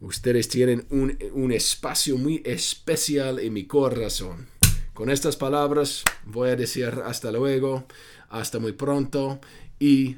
ustedes 0.00 0.48
tienen 0.48 0.86
un, 0.90 1.18
un 1.32 1.52
espacio 1.52 2.16
muy 2.16 2.42
especial 2.44 3.38
en 3.38 3.52
mi 3.52 3.66
corazón. 3.66 4.48
Con 4.94 5.10
estas 5.10 5.36
palabras 5.36 6.02
voy 6.24 6.50
a 6.50 6.56
decir 6.56 6.86
hasta 7.04 7.30
luego, 7.30 7.86
hasta 8.30 8.58
muy 8.58 8.72
pronto 8.72 9.40
y 9.78 10.16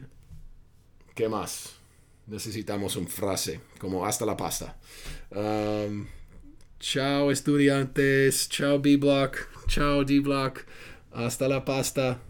¿qué 1.15 1.29
más? 1.29 1.75
Necesitamos 2.27 2.97
una 2.97 3.09
frase 3.09 3.61
como 3.79 4.07
hasta 4.07 4.25
la 4.25 4.37
pasta. 4.37 4.79
Um, 5.31 6.07
chao 6.79 7.31
estudiantes, 7.31 8.49
chao 8.49 8.81
B-Block, 8.81 9.67
chao 9.67 10.05
D-Block, 10.05 10.65
hasta 11.13 11.49
la 11.49 11.65
pasta. 11.65 12.23